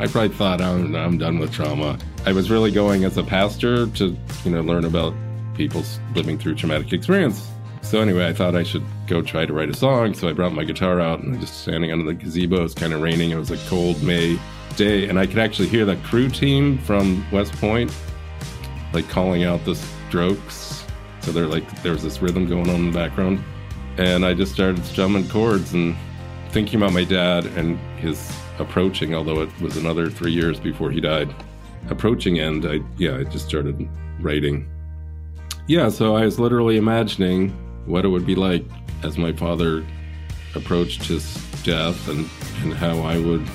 I 0.02 0.08
probably 0.08 0.36
thought, 0.36 0.62
I'm, 0.62 0.96
I'm 0.96 1.20
done 1.20 1.38
with 1.38 1.54
trauma. 1.54 1.96
I 2.26 2.34
was 2.34 2.50
really 2.50 2.72
going 2.72 3.04
as 3.04 3.18
a 3.18 3.24
pastor 3.24 3.86
to, 3.86 4.18
you 4.44 4.50
know, 4.50 4.62
learn 4.62 4.84
about 4.84 5.14
people 5.54 5.84
living 6.16 6.40
through 6.40 6.56
traumatic 6.56 6.92
experience. 6.92 7.48
So 7.84 8.02
anyway, 8.02 8.28
I 8.28 8.34
thought 8.34 8.56
I 8.56 8.64
should 8.64 8.84
go 9.06 9.22
try 9.22 9.46
to 9.46 9.54
write 9.54 9.70
a 9.70 9.76
song. 9.76 10.16
So 10.16 10.28
I 10.28 10.34
brought 10.34 10.54
my 10.54 10.64
guitar 10.64 11.00
out 11.00 11.20
and 11.20 11.36
I 11.36 11.38
was 11.38 11.50
just 11.50 11.62
standing 11.62 11.92
under 11.92 12.04
the 12.04 12.16
gazebo. 12.16 12.62
It 12.62 12.64
was 12.64 12.74
kind 12.74 12.94
of 12.94 13.02
raining. 13.04 13.30
It 13.30 13.36
was 13.36 13.52
a 13.52 13.58
cold 13.70 14.02
May 14.02 14.40
day, 14.76 15.08
and 15.08 15.20
I 15.20 15.28
could 15.28 15.38
actually 15.38 15.68
hear 15.68 15.86
the 15.86 15.98
crew 15.98 16.30
team 16.30 16.80
from 16.80 17.24
West 17.32 17.54
Point 17.54 17.94
like 18.94 19.08
calling 19.08 19.44
out 19.44 19.64
the 19.66 19.76
strokes. 19.76 20.84
So 21.20 21.32
they're 21.32 21.46
like 21.46 21.84
there 21.84 21.92
was 21.92 22.02
this 22.02 22.24
rhythm 22.24 22.48
going 22.48 22.72
on 22.72 22.76
in 22.78 22.86
the 22.88 22.98
background, 22.98 23.44
and 23.98 24.26
I 24.26 24.34
just 24.34 24.52
started 24.52 24.84
strumming 24.84 25.30
chords 25.30 25.74
and 25.74 25.96
thinking 26.50 26.82
about 26.82 26.92
my 26.92 27.04
dad 27.04 27.46
and 27.46 27.78
his 28.00 28.36
approaching. 28.62 29.14
Although 29.16 29.42
it 29.42 29.62
was 29.62 29.78
another 29.78 30.10
three 30.10 30.32
years 30.32 30.60
before 30.60 30.92
he 30.92 31.02
died, 31.02 31.34
approaching 31.90 32.40
end. 32.40 32.66
I 32.66 32.80
yeah, 32.98 33.18
I 33.18 33.24
just 33.24 33.48
started 33.48 33.90
writing. 34.20 34.70
Yeah, 35.68 35.90
so 35.90 36.16
I 36.16 36.26
was 36.26 36.40
literally 36.40 36.78
imagining 36.78 37.50
what 37.86 38.06
it 38.06 38.10
would 38.10 38.26
be 38.26 38.36
like 38.36 38.66
as 39.04 39.18
my 39.18 39.32
father 39.34 39.86
approached 40.56 41.04
his 41.04 41.36
death 41.64 42.08
and, 42.08 42.30
and 42.62 42.74
how 42.74 43.00
I 43.00 43.20
would 43.20 43.48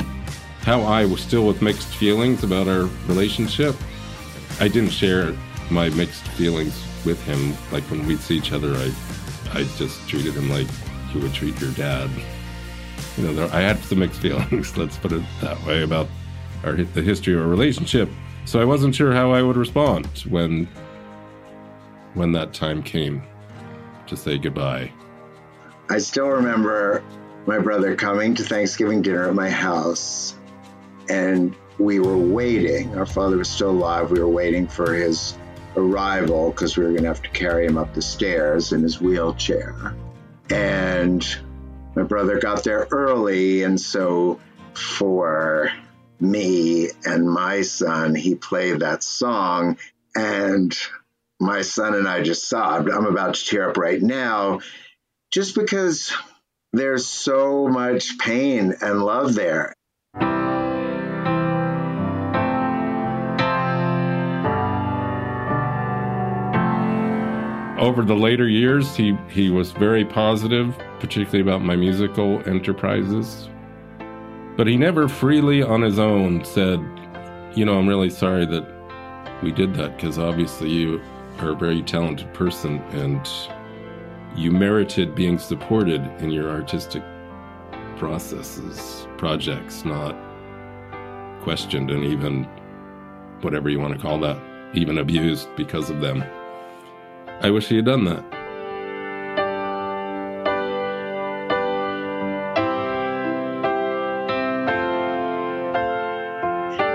how 0.62 0.83
I 0.83 1.05
was 1.05 1.21
still 1.21 1.47
with 1.47 1.62
mixed 1.62 1.95
feelings 1.95 2.42
about 2.42 2.66
our 2.66 2.88
relationship. 3.07 3.77
I 4.59 4.66
didn't 4.66 4.90
share 4.90 5.33
my 5.71 5.90
mixed 5.90 6.27
feelings 6.29 6.85
with 7.05 7.23
him. 7.23 7.55
Like 7.71 7.85
when 7.85 8.05
we'd 8.07 8.19
see 8.19 8.37
each 8.37 8.51
other, 8.53 8.75
I, 8.75 8.92
I 9.53 9.62
just 9.77 10.09
treated 10.09 10.35
him 10.35 10.51
like 10.51 10.66
you 11.14 11.21
would 11.21 11.33
treat 11.33 11.61
your 11.61 11.71
dad. 11.73 12.11
You 13.16 13.24
know, 13.24 13.35
there, 13.35 13.48
I 13.52 13.61
had 13.61 13.79
some 13.79 14.00
mixed 14.00 14.20
feelings. 14.20 14.76
Let's 14.76 14.96
put 14.96 15.12
it 15.12 15.22
that 15.40 15.62
way 15.64 15.83
about 15.83 16.09
our 16.64 16.74
the 16.74 17.02
history 17.02 17.35
of 17.35 17.40
our 17.40 17.46
relationship. 17.46 18.09
So 18.44 18.61
I 18.61 18.64
wasn't 18.64 18.94
sure 18.94 19.12
how 19.12 19.33
I 19.33 19.42
would 19.42 19.57
respond 19.57 20.07
when 20.29 20.68
when 22.14 22.33
that 22.33 22.55
time 22.55 22.83
came 22.83 23.22
to 24.07 24.16
say 24.16 24.38
goodbye. 24.38 24.92
I 25.90 25.98
still 25.98 26.29
remember 26.29 27.02
my 27.46 27.59
brother 27.59 27.94
coming 27.94 28.35
to 28.35 28.42
Thanksgiving 28.42 29.02
dinner 29.02 29.29
at 29.29 29.35
my 29.35 29.50
house 29.50 30.35
and 31.09 31.55
we 31.79 32.00
were 32.00 32.16
waiting. 32.16 32.96
Our 32.96 33.07
father 33.07 33.37
was 33.37 33.48
still 33.48 33.70
alive. 33.70 34.11
We 34.11 34.20
were 34.20 34.29
waiting 34.29 34.66
for 34.66 34.94
his 34.94 35.37
arrival 35.76 36.50
because 36.50 36.76
we 36.76 36.85
were 36.85 36.90
going 36.90 37.02
to 37.02 37.09
have 37.09 37.22
to 37.22 37.31
carry 37.31 37.66
him 37.66 37.76
up 37.76 37.94
the 37.94 38.02
stairs 38.02 38.72
in 38.72 38.83
his 38.83 39.00
wheelchair. 39.00 39.94
And 40.50 41.26
my 41.97 42.03
brother 42.03 42.39
got 42.39 42.63
there 42.63 42.87
early, 42.91 43.63
and 43.63 43.81
so 43.81 44.39
for 44.75 45.73
me 46.21 46.91
and 47.05 47.29
my 47.29 47.63
son, 47.63 48.15
he 48.15 48.35
played 48.35 48.81
that 48.81 49.03
song, 49.03 49.79
and 50.15 50.77
my 51.41 51.63
son 51.63 51.95
and 51.95 52.07
I 52.07 52.23
just 52.23 52.49
sobbed. 52.49 52.91
I'm 52.91 53.07
about 53.07 53.35
to 53.35 53.45
tear 53.45 53.71
up 53.71 53.79
right 53.79 54.01
now 54.01 54.61
just 55.31 55.55
because 55.55 56.13
there's 56.73 57.07
so 57.07 57.67
much 57.67 58.19
pain 58.19 58.75
and 58.81 59.03
love 59.03 59.35
there. 59.35 59.75
Over 67.87 68.03
the 68.03 68.16
later 68.16 68.49
years, 68.49 68.96
he, 68.96 69.16
he 69.29 69.49
was 69.49 69.70
very 69.70 70.05
positive, 70.05 70.77
particularly 70.99 71.40
about 71.40 71.62
my 71.62 71.77
musical 71.77 72.42
enterprises. 72.49 73.49
But 74.57 74.66
he 74.66 74.77
never 74.77 75.09
freely 75.09 75.62
on 75.62 75.83
his 75.83 75.96
own 75.96 76.44
said, 76.44 76.81
You 77.55 77.64
know, 77.64 77.79
I'm 77.79 77.87
really 77.87 78.11
sorry 78.11 78.44
that 78.46 78.66
we 79.40 79.53
did 79.53 79.72
that 79.75 79.96
because 79.96 80.18
obviously 80.18 80.68
you 80.68 81.01
are 81.38 81.51
a 81.51 81.55
very 81.55 81.81
talented 81.81 82.35
person 82.35 82.79
and 82.90 83.29
you 84.35 84.51
merited 84.51 85.14
being 85.14 85.38
supported 85.38 86.03
in 86.20 86.33
your 86.33 86.51
artistic 86.51 87.05
processes, 87.99 89.07
projects, 89.16 89.85
not 89.85 90.16
questioned 91.42 91.92
and 91.92 92.03
even 92.03 92.49
whatever 93.42 93.70
you 93.70 93.79
want 93.79 93.94
to 93.94 94.01
call 94.01 94.18
that, 94.18 94.37
even 94.75 94.99
abused 94.99 95.46
because 95.55 95.88
of 95.88 96.01
them. 96.01 96.25
I 97.40 97.51
wish 97.51 97.68
he 97.68 97.77
had 97.77 97.85
done 97.85 98.05
that. 98.07 98.25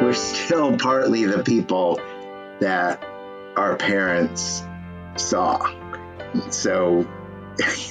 We're 0.01 0.13
still 0.13 0.77
partly 0.77 1.25
the 1.25 1.43
people 1.43 1.99
that 2.59 3.03
our 3.55 3.75
parents 3.75 4.63
saw. 5.15 5.59
So, 6.49 7.07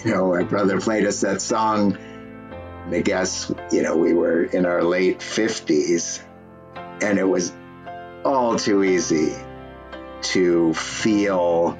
you 0.04 0.10
know, 0.10 0.28
my 0.28 0.42
brother 0.42 0.80
played 0.80 1.06
us 1.06 1.20
that 1.20 1.40
song. 1.40 1.96
I 2.90 3.00
guess, 3.00 3.52
you 3.70 3.82
know, 3.82 3.96
we 3.96 4.12
were 4.12 4.42
in 4.42 4.66
our 4.66 4.82
late 4.82 5.20
50s, 5.20 6.20
and 7.00 7.18
it 7.18 7.24
was 7.24 7.52
all 8.24 8.56
too 8.56 8.82
easy 8.82 9.32
to 10.22 10.74
feel 10.74 11.78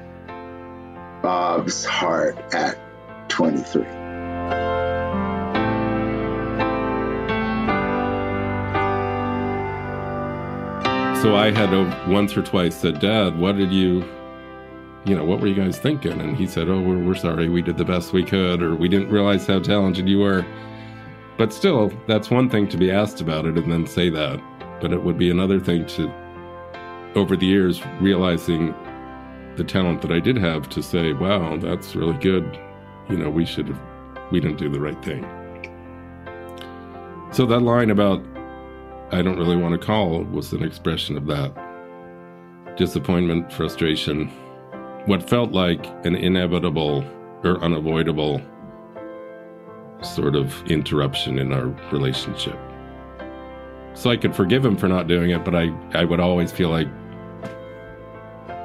Bob's 1.21 1.85
heart 1.85 2.37
at 2.53 2.77
23. 3.29 3.83
So 11.21 11.35
I 11.35 11.51
had 11.51 11.71
once 12.09 12.35
or 12.35 12.41
twice 12.41 12.75
said, 12.75 12.99
Dad, 12.99 13.37
what 13.37 13.55
did 13.55 13.71
you, 13.71 14.03
you 15.05 15.15
know, 15.15 15.23
what 15.23 15.39
were 15.39 15.45
you 15.45 15.53
guys 15.53 15.77
thinking? 15.77 16.19
And 16.19 16.35
he 16.35 16.47
said, 16.47 16.67
Oh, 16.67 16.81
we're, 16.81 16.97
we're 16.97 17.15
sorry. 17.15 17.47
We 17.47 17.61
did 17.61 17.77
the 17.77 17.85
best 17.85 18.11
we 18.11 18.23
could, 18.23 18.63
or 18.63 18.75
we 18.75 18.89
didn't 18.89 19.09
realize 19.09 19.45
how 19.45 19.59
talented 19.59 20.09
you 20.09 20.19
were. 20.19 20.43
But 21.37 21.53
still, 21.53 21.91
that's 22.07 22.31
one 22.31 22.49
thing 22.49 22.67
to 22.69 22.77
be 22.77 22.89
asked 22.89 23.21
about 23.21 23.45
it 23.45 23.55
and 23.55 23.71
then 23.71 23.85
say 23.85 24.09
that. 24.09 24.41
But 24.81 24.93
it 24.93 25.03
would 25.03 25.19
be 25.19 25.29
another 25.29 25.59
thing 25.59 25.85
to, 25.85 26.11
over 27.13 27.37
the 27.37 27.45
years, 27.45 27.85
realizing 27.99 28.73
the 29.55 29.63
talent 29.63 30.01
that 30.01 30.11
I 30.11 30.19
did 30.19 30.37
have 30.37 30.69
to 30.69 30.81
say, 30.81 31.13
wow, 31.13 31.57
that's 31.57 31.95
really 31.95 32.17
good. 32.17 32.59
You 33.09 33.17
know, 33.17 33.29
we 33.29 33.45
should 33.45 33.67
have, 33.67 33.81
we 34.31 34.39
didn't 34.39 34.57
do 34.57 34.69
the 34.69 34.79
right 34.79 35.03
thing. 35.03 35.25
So 37.31 37.45
that 37.45 37.59
line 37.61 37.89
about, 37.89 38.23
I 39.11 39.21
don't 39.21 39.37
really 39.37 39.57
want 39.57 39.79
to 39.79 39.85
call 39.85 40.23
was 40.23 40.53
an 40.53 40.63
expression 40.63 41.17
of 41.17 41.25
that 41.27 41.53
disappointment, 42.77 43.51
frustration, 43.51 44.27
what 45.05 45.27
felt 45.27 45.51
like 45.51 45.85
an 46.05 46.15
inevitable 46.15 47.03
or 47.43 47.61
unavoidable 47.61 48.41
sort 50.01 50.35
of 50.35 50.63
interruption 50.67 51.39
in 51.39 51.51
our 51.53 51.67
relationship. 51.91 52.57
So 53.93 54.09
I 54.09 54.17
could 54.17 54.35
forgive 54.35 54.65
him 54.65 54.77
for 54.77 54.87
not 54.87 55.07
doing 55.07 55.31
it, 55.31 55.43
but 55.43 55.55
I, 55.55 55.69
I 55.93 56.05
would 56.05 56.19
always 56.19 56.51
feel 56.51 56.69
like 56.69 56.87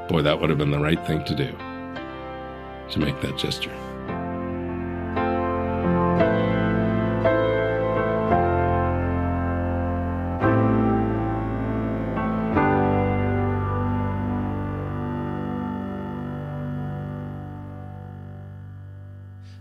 Boy, 0.08 0.22
that 0.22 0.40
would 0.40 0.50
have 0.50 0.58
been 0.58 0.70
the 0.70 0.78
right 0.78 1.04
thing 1.06 1.24
to 1.24 1.34
do 1.34 1.50
to 2.90 2.98
make 3.00 3.20
that 3.20 3.36
gesture. 3.36 3.74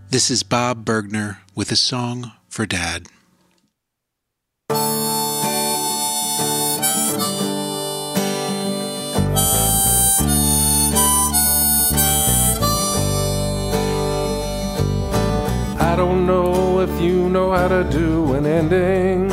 This 0.09 0.31
is 0.31 0.43
Bob 0.43 0.85
Bergner 0.85 1.39
with 1.55 1.71
a 1.73 1.75
song 1.75 2.31
for 2.47 2.65
Dad. 2.65 3.07
To 17.67 17.83
do 17.89 18.33
an 18.33 18.45
ending, 18.45 19.31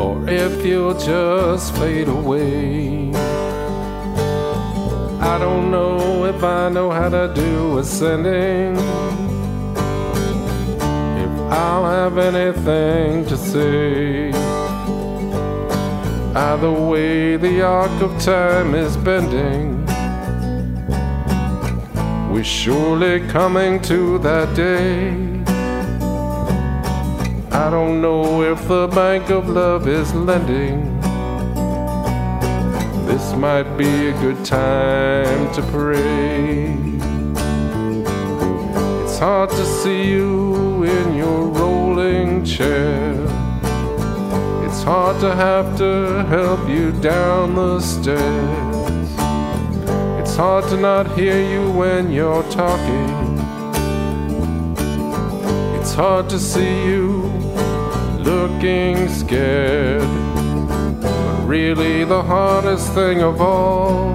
or 0.00 0.28
if 0.28 0.64
you'll 0.64 0.98
just 0.98 1.74
fade 1.76 2.08
away. 2.08 3.10
I 5.20 5.38
don't 5.38 5.70
know 5.70 6.24
if 6.26 6.42
I 6.42 6.68
know 6.68 6.90
how 6.90 7.08
to 7.08 7.32
do 7.34 7.78
ascending, 7.78 8.76
if 11.24 11.32
I'll 11.52 11.86
have 11.86 12.18
anything 12.18 13.26
to 13.26 13.36
say. 13.36 14.32
Either 16.34 16.72
way, 16.72 17.36
the 17.36 17.62
arc 17.62 18.02
of 18.02 18.20
time 18.20 18.74
is 18.74 18.96
bending. 18.96 19.86
We're 22.32 22.42
surely 22.42 23.20
coming 23.28 23.80
to 23.82 24.18
that 24.18 24.56
day. 24.56 25.43
I 27.54 27.70
don't 27.70 28.02
know 28.02 28.42
if 28.42 28.66
the 28.66 28.88
bank 28.88 29.30
of 29.30 29.48
love 29.48 29.86
is 29.86 30.12
lending. 30.12 31.00
This 33.06 33.32
might 33.34 33.76
be 33.78 34.08
a 34.08 34.12
good 34.14 34.44
time 34.44 35.54
to 35.54 35.62
pray. 35.70 36.74
It's 39.04 39.20
hard 39.20 39.50
to 39.50 39.64
see 39.64 40.10
you 40.10 40.82
in 40.82 41.14
your 41.14 41.46
rolling 41.46 42.44
chair. 42.44 43.12
It's 44.66 44.82
hard 44.82 45.20
to 45.20 45.32
have 45.32 45.78
to 45.78 46.24
help 46.24 46.68
you 46.68 46.90
down 47.00 47.54
the 47.54 47.78
stairs. 47.78 49.10
It's 50.20 50.34
hard 50.34 50.64
to 50.70 50.76
not 50.76 51.16
hear 51.16 51.40
you 51.40 51.70
when 51.70 52.10
you're 52.10 52.42
talking. 52.50 53.38
It's 55.78 55.94
hard 55.94 56.28
to 56.30 56.38
see 56.40 56.84
you 56.86 57.23
looking 58.24 59.08
scared. 59.08 60.08
But 61.02 61.46
really, 61.46 62.04
the 62.04 62.22
hardest 62.22 62.92
thing 62.94 63.22
of 63.22 63.40
all 63.40 64.14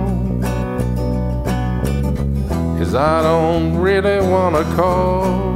is 2.81 2.95
I 2.95 3.21
don't 3.21 3.77
really 3.77 4.19
want 4.27 4.55
to 4.55 4.63
call. 4.75 5.49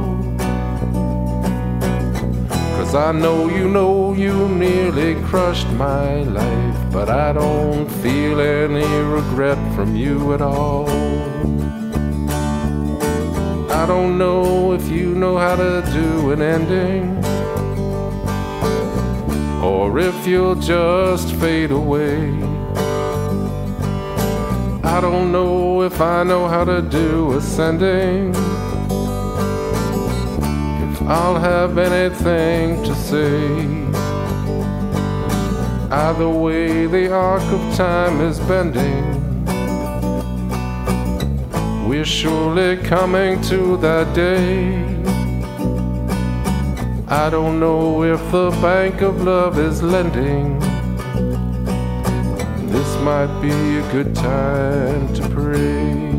Cause 2.76 2.94
I 2.94 3.12
know 3.12 3.48
you 3.48 3.68
know 3.68 4.12
you 4.14 4.48
nearly 4.48 5.14
crushed 5.24 5.68
my 5.70 6.22
life, 6.22 6.78
but 6.92 7.08
I 7.08 7.32
don't 7.32 7.88
feel 8.02 8.40
any 8.40 8.86
regret 9.02 9.58
from 9.74 9.96
you 9.96 10.34
at 10.34 10.40
all. 10.40 10.88
I 13.70 13.86
don't 13.86 14.16
know 14.16 14.72
if 14.72 14.88
you 14.88 15.14
know 15.14 15.36
how 15.36 15.56
to 15.56 15.82
do 15.92 16.30
an 16.32 16.40
ending, 16.40 17.23
or 19.64 19.98
if 19.98 20.26
you'll 20.26 20.54
just 20.54 21.34
fade 21.36 21.70
away. 21.70 22.30
I 24.94 25.00
don't 25.00 25.32
know 25.32 25.82
if 25.82 26.00
I 26.00 26.22
know 26.22 26.46
how 26.46 26.64
to 26.64 26.82
do 26.82 27.32
ascending. 27.32 28.30
If 30.86 31.02
I'll 31.02 31.38
have 31.38 31.78
anything 31.78 32.82
to 32.84 32.94
say. 32.94 33.38
Either 35.90 36.28
way, 36.28 36.86
the 36.86 37.10
arc 37.12 37.42
of 37.42 37.62
time 37.74 38.20
is 38.20 38.38
bending. 38.40 39.04
We're 41.88 42.04
surely 42.04 42.76
coming 42.78 43.40
to 43.42 43.76
that 43.78 44.14
day. 44.14 44.93
I 47.14 47.30
don't 47.30 47.60
know 47.60 48.02
if 48.02 48.20
the 48.32 48.50
bank 48.60 49.00
of 49.00 49.22
love 49.22 49.56
is 49.56 49.84
lending. 49.84 50.58
This 52.72 52.98
might 53.02 53.32
be 53.40 53.52
a 53.52 53.92
good 53.92 54.16
time 54.16 55.14
to 55.14 55.28
pray. 55.28 56.13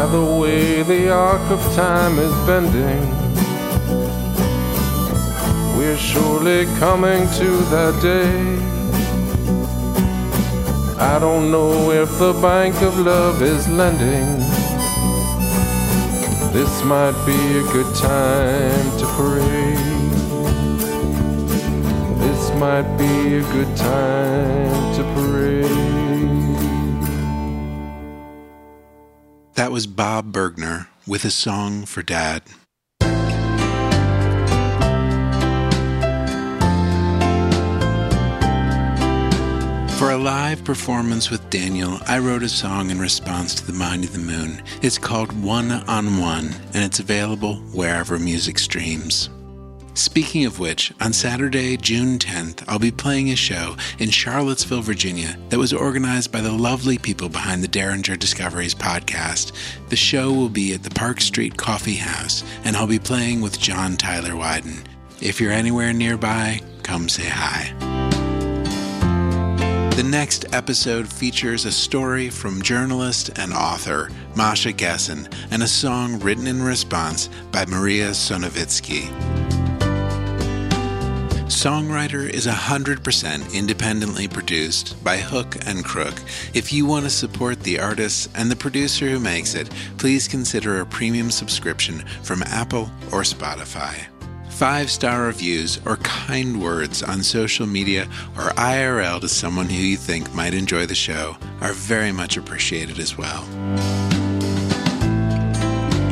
Either 0.00 0.24
way, 0.40 0.82
the 0.82 1.08
arc 1.08 1.50
of 1.50 1.60
time 1.74 2.18
is 2.18 2.34
bending. 2.46 3.04
We're 5.78 5.96
surely 5.96 6.66
coming 6.80 7.28
to 7.38 7.48
that 7.74 7.94
day. 8.02 8.74
I 10.98 11.18
don't 11.18 11.50
know 11.50 11.92
if 11.92 12.10
the 12.18 12.32
bank 12.42 12.82
of 12.82 12.98
love 12.98 13.40
is 13.42 13.68
lending. 13.68 14.40
This 16.52 16.82
might 16.84 17.18
be 17.24 17.40
a 17.58 17.64
good 17.72 17.94
time 17.94 18.86
to 19.00 19.06
pray. 19.18 19.74
This 22.24 22.50
might 22.58 22.88
be 22.96 23.36
a 23.36 23.42
good 23.52 23.76
time 23.76 24.94
to 24.96 25.02
pray. 25.14 25.63
That 29.64 29.72
was 29.72 29.86
Bob 29.86 30.30
Bergner 30.30 30.88
with 31.06 31.24
a 31.24 31.30
song 31.30 31.86
for 31.86 32.02
Dad. 32.02 32.42
For 39.96 40.10
a 40.10 40.18
live 40.18 40.62
performance 40.64 41.30
with 41.30 41.48
Daniel, 41.48 41.98
I 42.06 42.18
wrote 42.18 42.42
a 42.42 42.48
song 42.50 42.90
in 42.90 42.98
response 42.98 43.54
to 43.54 43.66
The 43.66 43.72
Mind 43.72 44.04
and 44.04 44.12
the 44.12 44.18
Moon. 44.18 44.62
It's 44.82 44.98
called 44.98 45.32
One 45.42 45.70
on 45.72 46.20
One, 46.20 46.54
and 46.74 46.84
it's 46.84 47.00
available 47.00 47.54
wherever 47.72 48.18
music 48.18 48.58
streams. 48.58 49.30
Speaking 49.94 50.44
of 50.44 50.58
which, 50.58 50.92
on 51.00 51.12
Saturday, 51.12 51.76
June 51.76 52.18
10th, 52.18 52.64
I'll 52.66 52.80
be 52.80 52.90
playing 52.90 53.30
a 53.30 53.36
show 53.36 53.76
in 54.00 54.10
Charlottesville, 54.10 54.82
Virginia 54.82 55.38
that 55.50 55.58
was 55.58 55.72
organized 55.72 56.32
by 56.32 56.40
the 56.40 56.50
lovely 56.50 56.98
people 56.98 57.28
behind 57.28 57.62
the 57.62 57.68
Derringer 57.68 58.16
Discoveries 58.16 58.74
podcast. 58.74 59.52
The 59.90 59.96
show 59.96 60.32
will 60.32 60.48
be 60.48 60.74
at 60.74 60.82
the 60.82 60.90
Park 60.90 61.20
Street 61.20 61.56
Coffee 61.56 61.94
House, 61.94 62.42
and 62.64 62.76
I'll 62.76 62.88
be 62.88 62.98
playing 62.98 63.40
with 63.40 63.60
John 63.60 63.96
Tyler 63.96 64.32
Wyden. 64.32 64.84
If 65.20 65.40
you're 65.40 65.52
anywhere 65.52 65.92
nearby, 65.92 66.60
come 66.82 67.08
say 67.08 67.28
hi. 67.28 67.72
The 69.94 70.02
next 70.02 70.52
episode 70.52 71.06
features 71.06 71.66
a 71.66 71.70
story 71.70 72.28
from 72.30 72.62
journalist 72.62 73.38
and 73.38 73.52
author 73.52 74.10
Masha 74.34 74.72
Gessen 74.72 75.32
and 75.52 75.62
a 75.62 75.68
song 75.68 76.18
written 76.18 76.48
in 76.48 76.60
response 76.60 77.30
by 77.52 77.64
Maria 77.66 78.10
Sonevytsky. 78.10 79.33
Songwriter 81.64 82.28
is 82.28 82.46
100% 82.46 83.54
independently 83.54 84.28
produced 84.28 85.02
by 85.02 85.16
Hook 85.16 85.56
and 85.64 85.82
Crook. 85.82 86.12
If 86.52 86.74
you 86.74 86.84
want 86.84 87.06
to 87.06 87.10
support 87.10 87.60
the 87.60 87.80
artist 87.80 88.28
and 88.34 88.50
the 88.50 88.54
producer 88.54 89.08
who 89.08 89.18
makes 89.18 89.54
it, 89.54 89.70
please 89.96 90.28
consider 90.28 90.78
a 90.78 90.84
premium 90.84 91.30
subscription 91.30 92.00
from 92.22 92.42
Apple 92.42 92.90
or 93.12 93.22
Spotify. 93.22 93.94
Five 94.50 94.90
star 94.90 95.24
reviews 95.24 95.80
or 95.86 95.96
kind 95.96 96.62
words 96.62 97.02
on 97.02 97.22
social 97.22 97.66
media 97.66 98.10
or 98.36 98.50
IRL 98.58 99.22
to 99.22 99.28
someone 99.30 99.70
who 99.70 99.82
you 99.82 99.96
think 99.96 100.34
might 100.34 100.52
enjoy 100.52 100.84
the 100.84 100.94
show 100.94 101.34
are 101.62 101.72
very 101.72 102.12
much 102.12 102.36
appreciated 102.36 102.98
as 102.98 103.16
well. 103.16 103.42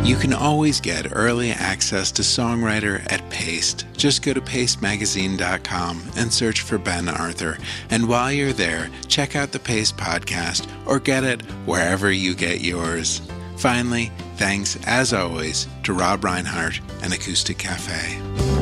You 0.02 0.16
can 0.16 0.32
always 0.32 0.80
get 0.80 1.14
early 1.14 1.52
access 1.52 2.10
to 2.12 2.22
Songwriter 2.22 3.04
at 3.12 3.28
Paste. 3.30 3.86
Just 3.96 4.24
go 4.24 4.34
to 4.34 4.40
pastemagazine.com 4.40 6.02
and 6.16 6.32
search 6.32 6.62
for 6.62 6.76
Ben 6.76 7.08
Arthur. 7.08 7.56
And 7.88 8.08
while 8.08 8.32
you're 8.32 8.52
there, 8.52 8.90
check 9.06 9.36
out 9.36 9.52
the 9.52 9.60
Paste 9.60 9.96
podcast 9.96 10.68
or 10.86 10.98
get 10.98 11.22
it 11.22 11.42
wherever 11.66 12.10
you 12.10 12.34
get 12.34 12.62
yours. 12.62 13.22
Finally, 13.56 14.10
thanks 14.38 14.76
as 14.86 15.12
always 15.12 15.68
to 15.84 15.92
Rob 15.92 16.24
Reinhart 16.24 16.80
and 17.04 17.12
Acoustic 17.12 17.58
Cafe. 17.58 18.61